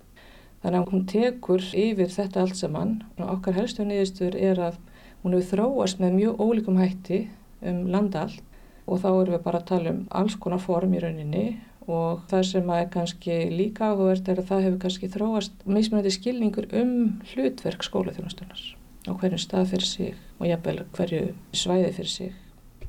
Þannig 0.60 0.82
að 0.82 0.92
hún 0.92 1.06
tekur 1.08 1.64
yfir 1.80 2.12
þetta 2.12 2.44
allt 2.44 2.60
saman 2.60 2.94
og 3.16 3.38
okkar 3.38 3.56
helstu 3.56 3.86
nýðistur 3.88 4.36
er 4.36 4.60
að 4.60 4.80
hún 5.24 5.38
hefur 5.38 5.50
þróast 5.54 6.04
með 6.04 6.18
mjög 6.18 6.44
ólíkum 6.44 6.80
hætti 6.82 7.22
um 7.64 7.86
landa 7.94 8.26
allt 8.28 8.44
og 8.90 9.00
þá 9.00 9.10
erum 9.14 9.36
við 9.38 9.44
bara 9.46 9.62
að 9.62 9.70
tala 9.72 9.94
um 9.96 10.06
alls 10.20 10.36
konar 10.44 10.64
form 10.64 10.94
í 10.98 11.02
rauninni 11.04 11.46
og 11.90 12.26
það 12.30 12.44
sem 12.52 12.70
er 12.76 12.90
kannski 12.94 13.38
líka 13.54 13.90
áhugavert 13.90 14.30
er 14.30 14.42
að 14.42 14.52
það 14.52 14.66
hefur 14.66 14.82
kannski 14.84 15.10
þróast 15.16 15.66
mismunandi 15.66 16.14
skilningur 16.14 16.70
um 16.82 16.94
hlutverk 17.32 17.86
skólaþjónastunars 17.88 18.66
á 19.10 19.12
hverjum 19.12 19.42
stað 19.42 19.74
fyrir 19.74 19.90
sig 19.90 20.16
og 20.38 20.48
jafnvel 20.50 20.86
hverju 20.96 21.22
svæði 21.56 21.92
fyrir 21.98 22.14
sig. 22.14 22.34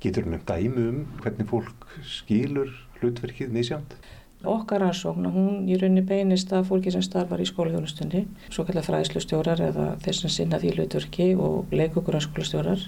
Getur 0.01 0.29
nefnt 0.29 0.49
dæmi 0.49 0.87
um 0.89 1.03
hvernig 1.21 1.49
fólk 1.49 1.87
skilur 2.05 2.73
hlutverkið 3.01 3.53
misjánt? 3.55 3.97
Okkar 4.41 4.87
ansókn, 4.87 5.27
hún 5.29 5.67
í 5.69 5.77
rauninni 5.77 6.01
beinist 6.09 6.53
að 6.57 6.71
fólki 6.71 6.93
sem 6.95 7.03
starfar 7.05 7.43
í 7.43 7.49
skólaþjónastunni, 7.49 8.23
svo 8.49 8.65
kallar 8.65 8.87
fræðslustjórar 8.87 9.61
eða 9.67 9.89
þess 10.01 10.25
sem 10.25 10.33
sinna 10.33 10.61
því 10.63 10.71
hlutverki 10.79 11.27
og 11.37 11.75
leikugrannskólastjórar 11.77 12.87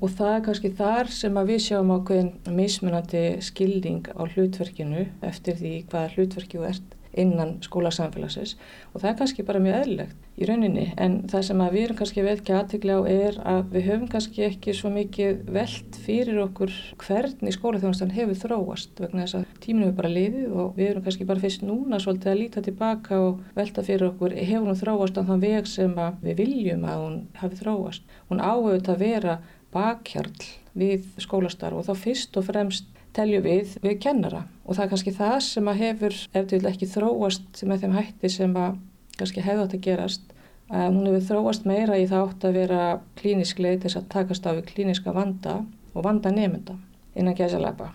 og 0.00 0.12
það 0.18 0.34
er 0.34 0.44
kannski 0.46 0.74
þar 0.78 1.10
sem 1.14 1.40
að 1.40 1.50
við 1.52 1.64
sjáum 1.66 1.94
ákveðin 1.96 2.30
mismunandi 2.58 3.24
skilning 3.44 4.08
á 4.14 4.22
hlutverkinu 4.26 5.08
eftir 5.26 5.58
því 5.58 5.74
hvaða 5.90 6.14
hlutverki 6.14 6.60
þú 6.60 6.70
ert 6.70 6.94
innan 7.18 7.58
skólasamfélagsins. 7.64 8.54
Og 8.92 9.02
það 9.02 9.10
er 9.10 9.18
kannski 9.18 9.44
bara 9.46 9.62
mjög 9.62 9.78
eðlilegt 9.82 10.26
í 10.38 10.46
rauninni. 10.46 10.84
En 11.00 11.16
það 11.30 11.44
sem 11.48 11.62
við 11.64 11.84
erum 11.84 11.98
kannski 11.98 12.24
velkið 12.24 12.58
aðteglega 12.58 12.98
á 12.98 13.10
er 13.10 13.38
að 13.52 13.72
við 13.74 13.86
höfum 13.88 14.10
kannski 14.12 14.44
ekki 14.46 14.74
svo 14.76 14.92
mikið 14.94 15.42
veld 15.56 15.98
fyrir 16.04 16.40
okkur 16.44 16.74
hvernig 17.02 17.56
skólaþjónastan 17.56 18.14
hefur 18.14 18.40
þróast. 18.44 18.94
Vegna 19.02 19.26
þess 19.26 19.40
að 19.40 19.58
tíminu 19.64 19.88
hefur 19.88 19.98
bara 20.02 20.14
liðið 20.14 20.54
og 20.54 20.78
við 20.78 20.90
erum 20.92 21.06
kannski 21.06 21.28
bara 21.28 21.44
fyrst 21.44 21.66
núna 21.66 22.00
svolítið 22.02 22.32
að 22.32 22.40
líta 22.42 22.64
tilbaka 22.68 23.20
og 23.24 23.44
velta 23.58 23.86
fyrir 23.86 24.10
okkur 24.12 24.36
hefur 24.38 24.70
hún 24.70 24.82
þróast 24.82 25.18
á 25.18 25.22
þann 25.22 25.44
veg 25.44 25.70
sem 25.70 25.94
við 26.22 26.42
viljum 26.44 26.86
að 26.86 27.04
hún 27.04 27.20
hafi 27.40 27.62
þróast. 27.62 28.18
Hún 28.30 28.44
áhuga 28.44 28.78
að 28.94 29.02
vera 29.02 29.38
bakhjarl 29.74 30.46
við 30.78 31.06
skólastarf 31.20 31.80
og 31.80 31.86
þá 31.88 32.04
fyrst 32.04 32.38
og 32.38 32.46
fremst 32.48 32.88
teljum 33.16 33.44
við 33.44 33.76
við 33.82 34.00
kennara. 34.04 34.44
Og 34.64 34.76
það 34.76 34.84
er 34.84 34.90
kannski 34.92 35.14
það 35.16 35.38
sem 35.48 35.70
að 35.70 35.80
hefur 35.82 36.18
eftir 36.40 36.66
ekki 36.70 36.90
þróast 36.90 37.62
með 37.66 37.84
þeim 37.84 37.96
hætti 37.98 38.32
sem 38.32 38.58
að 38.58 38.80
kannski 39.18 39.44
hefði 39.44 39.64
átt 39.64 39.78
að 39.78 39.86
gerast 39.88 40.34
að 40.68 40.90
hún 40.92 41.06
hefur 41.08 41.28
þróast 41.30 41.68
meira 41.68 41.96
í 41.98 42.08
þátt 42.08 42.44
að 42.44 42.58
vera 42.60 42.82
klínisk 43.18 43.62
leið 43.62 43.86
til 43.86 43.94
að 43.96 44.10
takast 44.12 44.46
á 44.46 44.52
við 44.52 44.66
klíniska 44.72 45.14
vanda 45.16 45.62
og 45.94 46.04
vanda 46.04 46.32
nefnda 46.34 46.76
innan 47.18 47.36
gæsalapa 47.38 47.88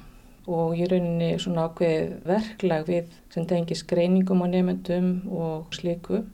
og 0.50 0.74
ég 0.76 0.90
rauninni 0.92 1.38
svona 1.40 1.70
ákveð 1.70 2.16
verklag 2.28 2.88
við 2.90 3.12
sem 3.32 3.46
tengis 3.48 3.84
greiningum 3.88 4.44
á 4.44 4.48
nefndum 4.52 5.12
og 5.32 5.70
slíku. 5.76 6.26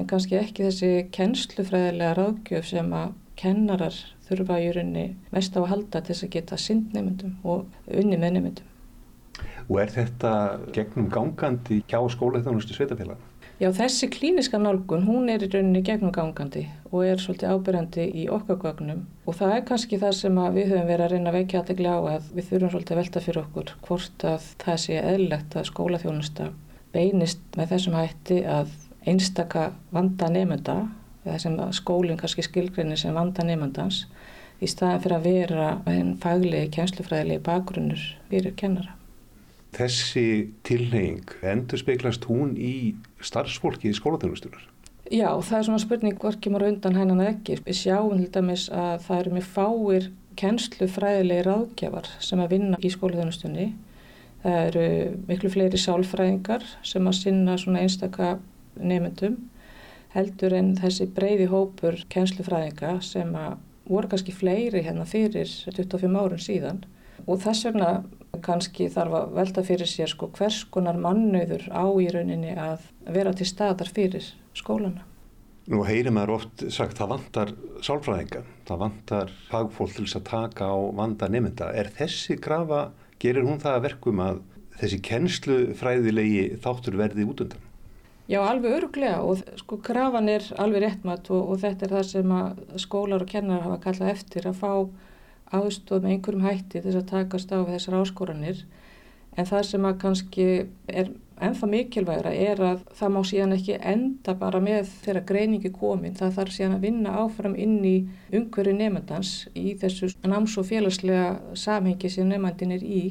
En 0.00 0.08
kannski 0.08 0.38
ekki 0.38 0.64
þessi 0.64 0.92
kennslufræðilega 1.12 2.14
ráðgjöf 2.16 2.70
sem 2.70 2.88
að 2.96 3.12
kennarar 3.40 3.96
þurfa 4.28 4.60
í 4.62 4.70
rauninni 4.74 5.06
mest 5.32 5.56
á 5.56 5.60
að 5.62 5.70
halda 5.72 6.02
til 6.02 6.14
þess 6.14 6.26
að 6.26 6.34
geta 6.36 6.60
synd 6.60 6.94
nefndum 6.96 7.34
og 7.42 7.66
unni 7.88 8.20
með 8.20 8.38
nefndum. 8.38 8.70
Og 9.68 9.76
er 9.82 9.92
þetta 9.94 10.32
gegnum 10.74 11.10
gangandi 11.12 11.82
hjá 11.88 12.00
skólaþjónustu 12.12 12.76
sveitafélag? 12.76 13.20
Já, 13.62 13.68
þessi 13.70 14.08
klíniska 14.10 14.58
nálgun, 14.58 15.04
hún 15.06 15.28
er 15.30 15.44
í 15.44 15.48
rauninni 15.52 15.84
gegnum 15.86 16.10
gangandi 16.14 16.64
og 16.90 17.04
er 17.06 17.20
svolítið 17.22 17.52
ábyrjandi 17.52 18.06
í 18.18 18.24
okkar 18.32 18.58
gögnum 18.58 19.04
og 19.22 19.36
það 19.38 19.54
er 19.54 19.62
kannski 19.68 19.98
það 20.02 20.16
sem 20.18 20.40
við 20.56 20.72
höfum 20.72 20.88
verið 20.88 21.04
að 21.04 21.12
reyna 21.14 21.30
að 21.30 21.36
vekja 21.38 21.60
aðteglega 21.60 21.94
á 21.94 22.02
að 22.16 22.32
við 22.32 22.48
þurfum 22.48 22.72
svolítið 22.72 22.94
að 22.96 23.00
velta 23.02 23.22
fyrir 23.26 23.42
okkur 23.42 23.74
hvort 23.86 24.26
að 24.32 24.48
það 24.64 24.80
sé 24.82 24.98
eðlegt 24.98 25.56
að 25.56 25.68
skólaþjónusta 25.70 26.48
beinist 26.96 27.44
með 27.58 27.70
þessum 27.76 27.96
hætti 28.00 28.40
að 28.56 28.74
einstaka 29.12 29.68
vanda 29.94 30.30
nefnda 30.32 30.76
eða 31.24 31.38
sem 31.42 31.58
skólinn 31.76 32.18
kannski 32.20 32.44
skilgreinir 32.46 32.98
sem 33.00 33.14
vanda 33.14 33.44
nefndans 33.46 34.06
í 34.62 34.68
staðan 34.70 35.02
fyrir 35.02 35.16
að 35.16 35.28
vera 35.28 35.68
einn 35.90 36.16
faglegi 36.22 36.70
kjænslufræðilegi 36.76 37.42
bakgrunnur 37.46 38.02
fyrir 38.30 38.54
kennara. 38.58 38.96
Þessi 39.72 40.52
tilneying, 40.68 41.30
endur 41.48 41.80
speiklast 41.80 42.26
hún 42.28 42.52
í 42.60 42.92
starfsfólki 43.24 43.88
í 43.88 43.96
skólaþjónustunar? 43.96 44.66
Já, 45.12 45.28
það 45.44 45.56
er 45.58 45.64
svona 45.66 45.82
spurning 45.82 46.18
hvorki 46.20 46.52
maður 46.52 46.70
undan 46.70 46.98
hennan 47.00 47.22
ekki. 47.24 47.58
Við 47.64 47.78
sjáum 47.80 48.20
til 48.20 48.28
dæmis 48.32 48.66
að 48.72 49.06
það 49.06 49.22
eru 49.22 49.32
mjög 49.36 49.48
fáir 49.54 50.10
kennslufræðilegi 50.40 51.46
ráðgjafar 51.48 52.10
sem 52.24 52.42
að 52.44 52.54
vinna 52.54 52.80
í 52.80 52.92
skólaþjónustunni. 52.92 53.66
Það 54.42 54.60
eru 54.66 54.86
miklu 55.28 55.50
fleiri 55.52 55.80
sálfræðingar 55.80 56.64
sem 56.86 57.08
að 57.08 57.18
sinna 57.18 57.56
svona 57.60 57.82
einstaka 57.84 58.34
nefndum 58.76 59.38
heldur 60.12 60.54
en 60.56 60.74
þessi 60.78 61.08
breyði 61.16 61.48
hópur 61.52 62.00
kennslufræðinga 62.12 62.96
sem 63.04 63.30
að 63.36 63.60
voru 63.88 64.10
kannski 64.12 64.34
fleiri 64.34 64.82
hérna 64.84 65.06
fyrir 65.08 65.48
25 65.48 66.18
árun 66.18 66.42
síðan 66.42 66.82
og 67.26 67.40
þess 67.42 67.66
vegna 67.68 67.92
kannski 68.42 68.88
þarf 68.92 69.16
að 69.18 69.32
velta 69.36 69.64
fyrir 69.66 69.90
sér 69.90 70.10
sko 70.10 70.30
hvers 70.36 70.62
konar 70.72 70.98
mannauður 71.00 71.66
á 71.68 71.84
í 72.00 72.08
rauninni 72.12 72.54
að 72.56 72.86
vera 73.12 73.34
til 73.36 73.48
staðar 73.48 73.90
fyrir 73.92 74.28
skólana. 74.56 75.04
Nú 75.70 75.84
heyrir 75.86 76.10
maður 76.14 76.38
oft 76.40 76.64
sagt 76.74 76.98
það 76.98 77.12
vantar 77.12 77.52
sálfræðinga, 77.86 78.40
það 78.66 78.80
vantar 78.80 79.34
fagfólk 79.50 79.92
til 79.94 80.06
þess 80.08 80.18
að 80.18 80.24
taka 80.30 80.70
á 80.74 80.78
vanda 80.98 81.28
nefnda. 81.30 81.68
Er 81.78 81.92
þessi 81.94 82.38
grafa, 82.42 82.88
gerir 83.22 83.46
hún 83.46 83.62
það 83.62 83.76
að 83.76 83.84
verkum 83.86 84.24
að 84.24 84.40
þessi 84.80 84.98
kennslufræðilegi 85.06 86.48
þáttur 86.64 86.98
verði 86.98 87.28
út 87.28 87.44
undan? 87.44 87.68
Já, 88.30 88.38
alveg 88.46 88.76
öruglega 88.76 89.22
og 89.26 89.40
sko 89.58 89.80
grafan 89.82 90.30
er 90.30 90.44
alveg 90.62 90.84
réttmatt 90.84 91.26
og, 91.34 91.48
og 91.50 91.58
þetta 91.58 91.88
er 91.88 91.94
það 91.96 92.04
sem 92.06 92.34
skólar 92.78 93.24
og 93.24 93.32
kennar 93.32 93.64
hafa 93.64 93.80
kallað 93.82 94.12
eftir 94.12 94.46
að 94.46 94.60
fá 94.60 94.70
aðstóð 95.58 96.04
með 96.04 96.14
einhverjum 96.14 96.46
hætti 96.46 96.82
þess 96.84 97.00
að 97.00 97.08
takast 97.10 97.50
á 97.50 97.58
þessar 97.66 97.98
áskoranir. 97.98 98.62
En 99.34 99.48
það 99.48 99.66
sem 99.66 99.88
að 99.88 99.98
kannski 100.04 100.46
er 100.86 101.10
ennþá 101.42 101.68
mikilvægra 101.72 102.32
er 102.36 102.62
að 102.62 102.84
það 102.94 103.12
má 103.16 103.18
síðan 103.26 103.56
ekki 103.56 103.80
enda 103.90 104.36
bara 104.38 104.60
með 104.62 104.92
þeirra 105.02 105.24
greiningi 105.32 105.72
komin, 105.74 106.14
það 106.14 106.36
þarf 106.38 106.56
síðan 106.56 106.76
að 106.76 106.86
vinna 106.86 107.16
áfram 107.24 107.58
inn 107.58 107.80
í 107.82 107.96
umhverju 108.30 108.76
nefndans 108.78 109.34
í 109.58 109.74
þessu 109.82 110.12
náms 110.28 110.54
og 110.60 110.68
félagslega 110.70 111.56
samhengi 111.58 112.12
sem 112.12 112.30
nefndin 112.30 112.76
er 112.78 112.86
í 112.86 113.02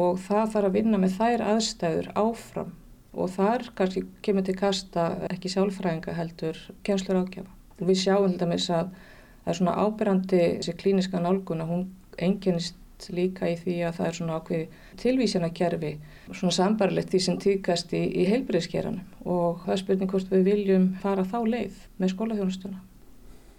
og 0.00 0.18
það 0.26 0.52
þarf 0.56 0.70
að 0.72 0.78
vinna 0.80 1.02
með 1.04 1.16
þær 1.20 1.46
aðstæður 1.52 2.12
áfram 2.18 2.74
og 3.12 3.30
þar 3.32 3.70
kannski 3.78 4.04
kemur 4.22 4.44
til 4.46 4.56
kasta 4.58 5.06
ekki 5.30 5.52
sjálfræðinga 5.52 6.16
heldur 6.16 6.58
kjænslur 6.86 7.22
ágjafa. 7.22 7.54
Við 7.78 8.02
sjáum 8.02 8.34
til 8.34 8.42
dæmis 8.42 8.68
að 8.74 8.90
það 9.44 9.52
er 9.52 9.58
svona 9.60 9.78
ábyrrandi 9.84 10.42
þessi 10.58 10.76
klíniska 10.82 11.22
nálgun 11.22 11.64
að 11.64 11.72
hún 11.72 11.86
enginnist 12.18 12.76
líka 13.14 13.46
í 13.46 13.54
því 13.58 13.76
að 13.86 13.98
það 13.98 14.08
er 14.08 14.16
svona 14.16 14.38
ákveði 14.40 14.64
tilvísjana 14.98 15.50
kerfi 15.54 15.92
svona 16.32 16.54
sambarlegt 16.56 17.12
því 17.12 17.20
sem 17.22 17.38
týkast 17.38 17.94
í, 17.94 18.00
í 18.02 18.26
heilbreyðskeranum 18.26 19.28
og 19.30 19.62
það 19.64 19.74
er 19.74 19.82
spurning 19.84 20.10
hvort 20.10 20.32
við 20.32 20.44
viljum 20.50 20.88
fara 21.02 21.24
þá 21.24 21.38
leið 21.46 21.78
með 22.02 22.14
skólaþjónustuna. 22.14 22.80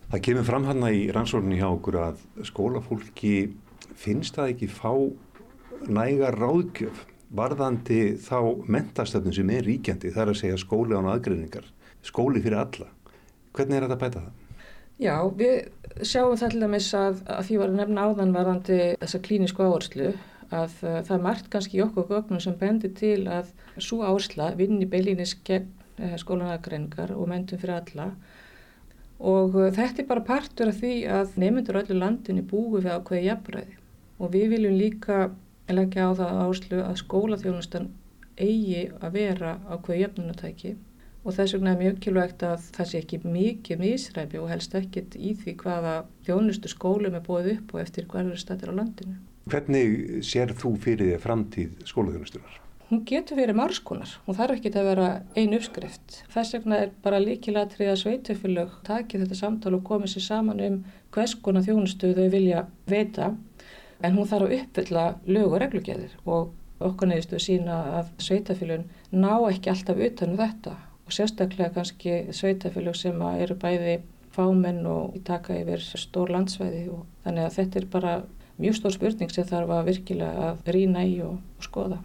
Það 0.09 0.23
kemur 0.25 0.47
fram 0.47 0.67
hann 0.67 0.85
í 0.89 1.07
rannsókninni 1.15 1.61
hjá 1.61 1.69
okkur 1.69 1.99
að 2.01 2.21
skólafólki 2.49 3.33
finnst 3.99 4.35
það 4.35 4.53
ekki 4.55 4.69
fá 4.73 4.91
nægar 5.87 6.35
ráðgjöf 6.39 7.05
varðandi 7.35 8.17
þá 8.23 8.65
mentastöfnum 8.65 9.35
sem 9.35 9.49
er 9.53 9.67
ríkjandi 9.67 10.13
þar 10.15 10.33
að 10.33 10.39
segja 10.41 10.59
skóli 10.61 10.97
án 10.97 11.09
aðgreiningar, 11.11 11.67
skóli 12.05 12.41
fyrir 12.41 12.61
alla. 12.63 12.89
Hvernig 13.53 13.77
er 13.77 13.85
þetta 13.85 13.97
að 13.97 14.03
bæta 14.05 14.23
það? 14.23 14.35
Já, 14.99 15.15
við 15.39 16.03
sjáum 16.03 16.35
það 16.39 16.53
til 16.53 16.61
dæmis 16.63 16.89
að, 16.97 17.21
að 17.31 17.45
því 17.47 17.59
var 17.61 17.71
að 17.71 17.77
nefna 17.79 18.07
áðanvarandi 18.09 18.79
þessa 18.99 19.21
klínisku 19.23 19.63
áherslu 19.63 20.09
að 20.49 20.73
uh, 20.83 20.97
það 21.05 21.13
er 21.15 21.23
margt 21.23 21.49
kannski 21.53 21.79
í 21.79 21.83
okkur 21.85 22.07
gögnum 22.09 22.41
sem 22.43 22.57
bendir 22.59 22.91
til 22.97 23.21
að 23.31 23.53
svo 23.77 24.01
áhersla 24.03 24.51
vinni 24.59 24.87
beilinis 24.89 25.35
gegn 25.47 25.69
uh, 26.01 26.17
skólanaðgreiningar 26.19 27.13
og 27.15 27.29
mentum 27.31 27.61
fyrir 27.61 27.77
alla 27.77 28.09
og 29.19 29.55
uh, 29.55 29.69
þetta 29.75 30.03
er 30.03 30.09
bara 30.09 30.25
partur 30.25 30.73
af 30.73 30.81
því 30.81 30.95
að 31.19 31.37
nefnundur 31.45 31.79
öllu 31.83 31.99
landinni 31.99 32.43
búi 32.49 32.81
við 32.81 32.91
ákveði 32.97 33.27
jafnbræði 33.29 33.77
og 34.19 34.33
við 34.35 34.55
viljum 34.55 34.79
líka 34.79 35.21
leggja 35.77 36.09
á 36.09 36.11
það 36.17 36.37
áherslu 36.43 36.83
að 36.83 36.99
skólaþjónustan 37.03 37.89
eigi 38.39 38.85
að 38.99 39.17
vera 39.17 39.55
ákveði 39.69 40.03
jafnunatæki 40.03 40.75
og 41.23 41.35
þess 41.35 41.55
vegna 41.55 41.73
er 41.73 41.81
mjög 41.81 41.97
kjölvægt 42.05 42.45
að 42.47 42.69
það 42.77 42.89
sé 42.91 43.01
ekki 43.01 43.19
mikið 43.25 43.83
misræfi 43.83 44.39
og 44.39 44.47
helst 44.53 44.77
ekkit 44.79 45.17
í 45.19 45.33
því 45.41 45.55
hvaða 45.63 45.97
þjónustu 46.27 46.71
skólum 46.71 47.17
er 47.19 47.25
búið 47.25 47.51
upp 47.57 47.75
og 47.75 47.83
eftir 47.83 48.07
hverju 48.09 48.39
stættir 48.39 48.71
á 48.71 48.79
landinu. 48.79 49.19
Hvernig 49.49 50.23
sér 50.25 50.53
þú 50.55 50.73
fyrir 50.79 51.11
því 51.11 51.21
framtíð 51.25 51.77
skólaþjónustunar? 51.89 52.57
Hún 52.89 53.03
getur 53.05 53.37
verið 53.37 53.57
margskonar, 53.59 54.11
hún 54.25 54.37
þarf 54.37 54.55
ekki 54.55 54.71
að 54.73 54.87
vera 54.87 55.09
ein 55.37 55.51
uppskrift. 55.53 56.23
Þess 56.33 56.55
vegna 56.55 56.79
er 56.81 56.95
bara 57.03 57.19
líkilatrið 57.21 57.91
að 57.91 57.99
sveitufylög 58.01 58.71
taki 58.87 59.19
þetta 59.21 59.37
samtal 59.37 59.75
og 59.77 59.83
komið 59.85 60.15
sér 60.15 60.25
saman 60.25 60.63
um 60.65 60.79
hvers 61.13 61.35
konar 61.37 61.67
þjónustu 61.67 62.15
þau 62.17 62.31
vilja 62.33 62.63
veita 62.89 63.35
en 64.03 64.15
hún 64.15 64.27
þarf 64.29 64.47
að 64.47 64.55
uppfylla 64.59 65.05
lög 65.27 65.53
og 65.53 65.61
reglugjæðir 65.63 66.15
og 66.25 66.53
okkur 66.79 67.09
neyðistu 67.11 67.39
sína 67.43 67.79
að 67.99 68.13
sveitafylun 68.23 68.85
ná 69.11 69.33
ekki 69.49 69.71
alltaf 69.73 69.99
utanum 70.05 70.39
þetta 70.39 70.75
og 71.09 71.15
sérstaklega 71.15 71.73
kannski 71.75 72.15
sveitafélög 72.35 72.95
sem 72.95 73.21
eru 73.27 73.57
bæði 73.59 73.99
fámenn 74.35 74.85
og 74.87 75.17
taka 75.25 75.57
yfir 75.57 75.81
stór 75.81 76.31
landsvæði 76.35 76.83
og 76.93 77.05
þannig 77.25 77.47
að 77.47 77.55
þetta 77.57 77.79
er 77.79 77.87
bara 77.95 78.13
mjög 78.59 78.77
stór 78.77 78.95
spurning 78.95 79.33
sem 79.33 79.47
þarf 79.49 79.73
að 79.73 79.89
virkilega 79.89 80.49
að 80.51 80.73
rýna 80.75 81.05
í 81.09 81.15
og, 81.25 81.39
og 81.57 81.65
skoða. 81.65 81.99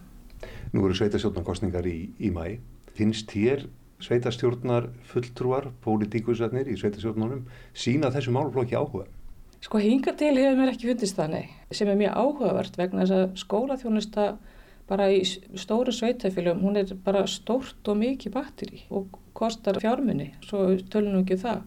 Nú 0.73 0.87
eru 0.87 0.97
sveitastjórnarkostningar 0.97 1.85
í, 1.87 1.97
í 2.19 2.31
mæ. 2.33 2.57
Finnst 2.97 3.29
þér 3.31 3.67
sveitastjórnar 4.03 4.89
fulltrúar, 5.07 5.69
pólitíkusarnir 5.85 6.67
í 6.71 6.79
sveitastjórnarnum 6.79 7.45
sína 7.77 8.11
þessu 8.15 8.33
málflokki 8.35 8.75
áhuga? 8.75 9.05
Sko 9.63 9.79
hinga 9.81 10.13
til 10.17 10.35
hefur 10.37 10.59
mér 10.59 10.73
ekki 10.73 10.91
fundist 10.91 11.17
það 11.17 11.31
nei, 11.35 11.45
sem 11.71 11.89
er 11.89 11.97
mjög 11.99 12.19
áhugavert 12.21 12.77
vegna 12.77 13.05
þess 13.05 13.15
að 13.15 13.39
skólaþjónusta 13.41 14.27
bara 14.89 15.07
í 15.09 15.21
stóru 15.25 15.93
sveitafélagum, 15.95 16.61
hún 16.61 16.77
er 16.77 16.91
bara 17.05 17.25
stórt 17.29 17.87
og 17.89 17.97
mikið 17.97 18.35
batteri 18.35 18.83
og 18.93 19.17
kostar 19.35 19.79
fjármunni, 19.81 20.31
svo 20.45 20.67
tölunum 20.91 21.23
ekki 21.23 21.39
um 21.39 21.43
það. 21.45 21.63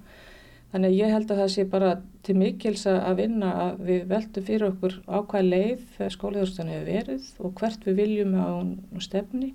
Þannig 0.68 0.92
að 0.92 0.98
ég 0.98 1.12
held 1.14 1.31
að 1.33 1.40
það 1.40 1.51
sé 1.55 1.64
bara 1.72 1.90
til 2.27 2.35
mikils 2.37 2.85
að 2.90 3.22
vinna 3.22 3.53
að 3.62 3.79
við 3.88 4.03
veltum 4.11 4.44
fyrir 4.44 4.66
okkur 4.68 4.98
á 5.09 5.16
hvað 5.31 5.46
leið 5.48 6.03
skóliðurstunni 6.12 6.74
hefur 6.77 6.90
verið 6.92 7.31
og 7.40 7.55
hvert 7.57 7.87
við 7.88 8.01
viljum 8.03 8.35
á 8.37 8.48
stefni 9.01 9.55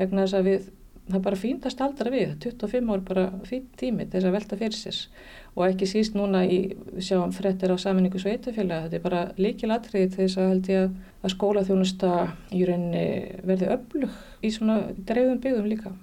vegna 0.00 0.24
þess 0.24 0.38
að 0.38 0.50
við 0.50 0.66
það 1.08 1.18
er 1.18 1.24
bara 1.24 1.40
fínt 1.40 1.66
að 1.66 1.74
staldra 1.74 2.12
við, 2.12 2.34
25 2.44 2.90
ár 2.94 3.04
bara 3.08 3.26
fínt 3.48 3.70
tími 3.80 4.06
þess 4.10 4.28
að 4.28 4.34
velta 4.36 4.58
fyrir 4.60 4.78
sér 4.78 4.98
og 5.58 5.62
ekki 5.66 5.88
síst 5.90 6.16
núna 6.18 6.44
í, 6.46 6.58
sjáum 7.02 7.32
frettir 7.34 7.72
á 7.74 7.76
saminningu 7.80 8.20
sveitafélag, 8.22 8.86
þetta 8.86 8.98
er 8.98 9.04
bara 9.04 9.22
líkil 9.40 9.72
atrið 9.74 10.18
þess 10.18 10.38
að 10.38 10.52
held 10.52 10.68
ég 10.72 10.84
að, 10.84 10.98
að 11.22 11.34
skólaþjónusta 11.34 12.12
í 12.54 12.66
rauninni 12.68 13.06
verði 13.48 13.72
öflug 13.74 14.44
í 14.44 14.52
svona 14.54 14.82
dreifðum 14.98 15.40
byggðum 15.42 15.72
líka. 15.72 15.94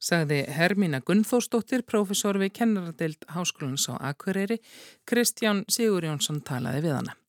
Sagði 0.00 0.44
Hermína 0.56 1.02
Gunnþórsdóttir, 1.04 1.82
profesor 1.84 2.38
við 2.40 2.54
kennaradeild 2.56 3.26
Háskólans 3.34 3.84
á 3.92 4.00
Akureyri, 4.12 4.56
Kristján 5.04 5.66
Sigur 5.68 6.06
Jónsson 6.08 6.40
talaði 6.40 6.86
við 6.86 6.96
hana. 6.96 7.19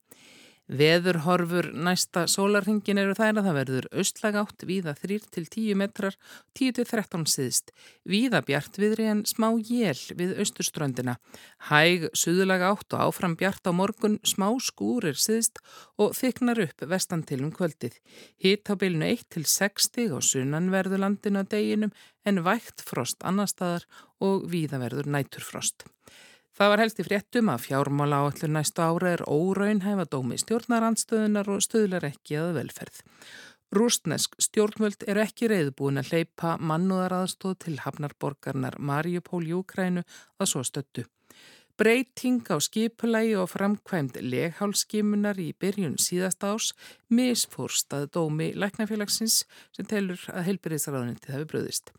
Veðurhorfur 0.72 1.68
næsta 1.76 2.22
sólarhingin 2.32 3.02
eru 3.02 3.12
þær 3.18 3.42
að 3.42 3.48
það 3.48 3.58
verður 3.58 3.88
austlaga 3.92 4.44
átt 4.46 4.64
víða 4.64 4.94
3-10 5.02 5.76
metrar, 5.76 6.16
10-13 6.56 7.26
síðst. 7.28 7.74
Víða 8.08 8.40
bjart 8.48 8.80
viðri 8.80 9.10
en 9.12 9.26
smá 9.28 9.50
jél 9.60 10.00
við 10.16 10.38
austurströndina. 10.40 11.18
Hæg, 11.68 12.08
suðlaga 12.16 12.72
átt 12.72 12.96
og 12.96 13.04
áfram 13.10 13.36
bjart 13.36 13.68
á 13.68 13.76
morgun, 13.76 14.18
smá 14.24 14.48
skúrir 14.64 15.20
síðst 15.20 15.60
og 16.00 16.16
þyknar 16.16 16.64
upp 16.70 16.88
vestan 16.88 17.28
til 17.28 17.44
um 17.44 17.52
kvöldið. 17.52 18.00
Hitt 18.40 18.72
á 18.72 18.80
bylnu 18.80 19.12
1-6 19.12 19.90
stig 19.92 20.16
á 20.16 20.24
sunnanverðulandinu 20.24 21.44
að 21.44 21.52
deginum 21.58 21.96
en 22.24 22.46
vægt 22.48 22.80
frost 22.88 23.20
annar 23.28 23.52
staðar 23.52 23.90
og 24.24 24.48
víða 24.48 24.80
verður 24.80 25.12
næturfrost. 25.20 25.84
Það 26.58 26.72
var 26.74 26.84
helst 26.84 27.00
í 27.00 27.06
fréttum 27.08 27.52
að 27.54 27.64
fjármála 27.68 28.18
áallur 28.26 28.52
næstu 28.52 28.84
ára 28.84 29.14
er 29.16 29.24
óraunhæfa 29.24 30.06
dómi 30.12 30.40
stjórnarandstöðunar 30.42 31.48
og 31.54 31.64
stöðlar 31.64 32.10
ekki 32.10 32.38
að 32.42 32.58
velferð. 32.60 33.00
Rústnesk 33.72 34.36
stjórnvöld 34.44 35.06
eru 35.08 35.24
ekki 35.24 35.48
reyðbúin 35.48 36.02
að 36.02 36.12
hleypa 36.12 36.58
mannúðaraðstóð 36.60 37.56
til 37.64 37.78
hafnarborgarnar 37.86 38.76
Mariupól 38.84 39.46
í 39.48 39.54
Ukrænu 39.56 40.04
að 40.04 40.50
svo 40.52 40.64
stöttu. 40.68 41.06
Breyting 41.80 42.44
á 42.52 42.60
skipulagi 42.60 43.32
og 43.40 43.48
framkvæmt 43.54 44.20
leghálskimunar 44.20 45.40
í 45.40 45.54
byrjun 45.56 45.96
síðast 46.04 46.44
ás 46.44 46.74
misfórstað 47.08 48.10
dómi 48.12 48.52
læknafélagsins 48.60 49.46
sem 49.72 49.88
telur 49.88 50.20
að 50.36 50.50
heilbyrðisraðunitið 50.50 51.32
hefur 51.38 51.50
bröðist. 51.56 51.96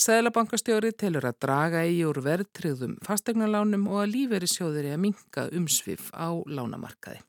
Sæðlabankastjóri 0.00 0.94
telur 0.96 1.26
að 1.28 1.40
draga 1.44 1.80
í 1.84 1.98
úr 2.08 2.22
verðtriðum 2.24 2.94
fastegnalánum 3.04 3.84
og 3.90 3.98
að 4.00 4.14
líferi 4.14 4.48
sjóðir 4.48 4.88
er 4.88 4.96
að 4.96 5.02
minka 5.04 5.44
umsvið 5.52 6.06
á 6.16 6.40
lánamarkaði. 6.48 7.20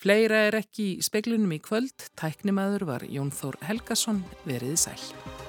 Fleira 0.00 0.40
er 0.48 0.56
ekki 0.62 0.88
í 0.94 1.04
speklunum 1.04 1.52
í 1.52 1.60
kvöld. 1.62 2.08
Tæknimaður 2.16 2.88
var 2.88 3.04
Jón 3.06 3.30
Þór 3.36 3.60
Helgason 3.68 4.24
veriði 4.48 4.80
sæl. 4.88 5.41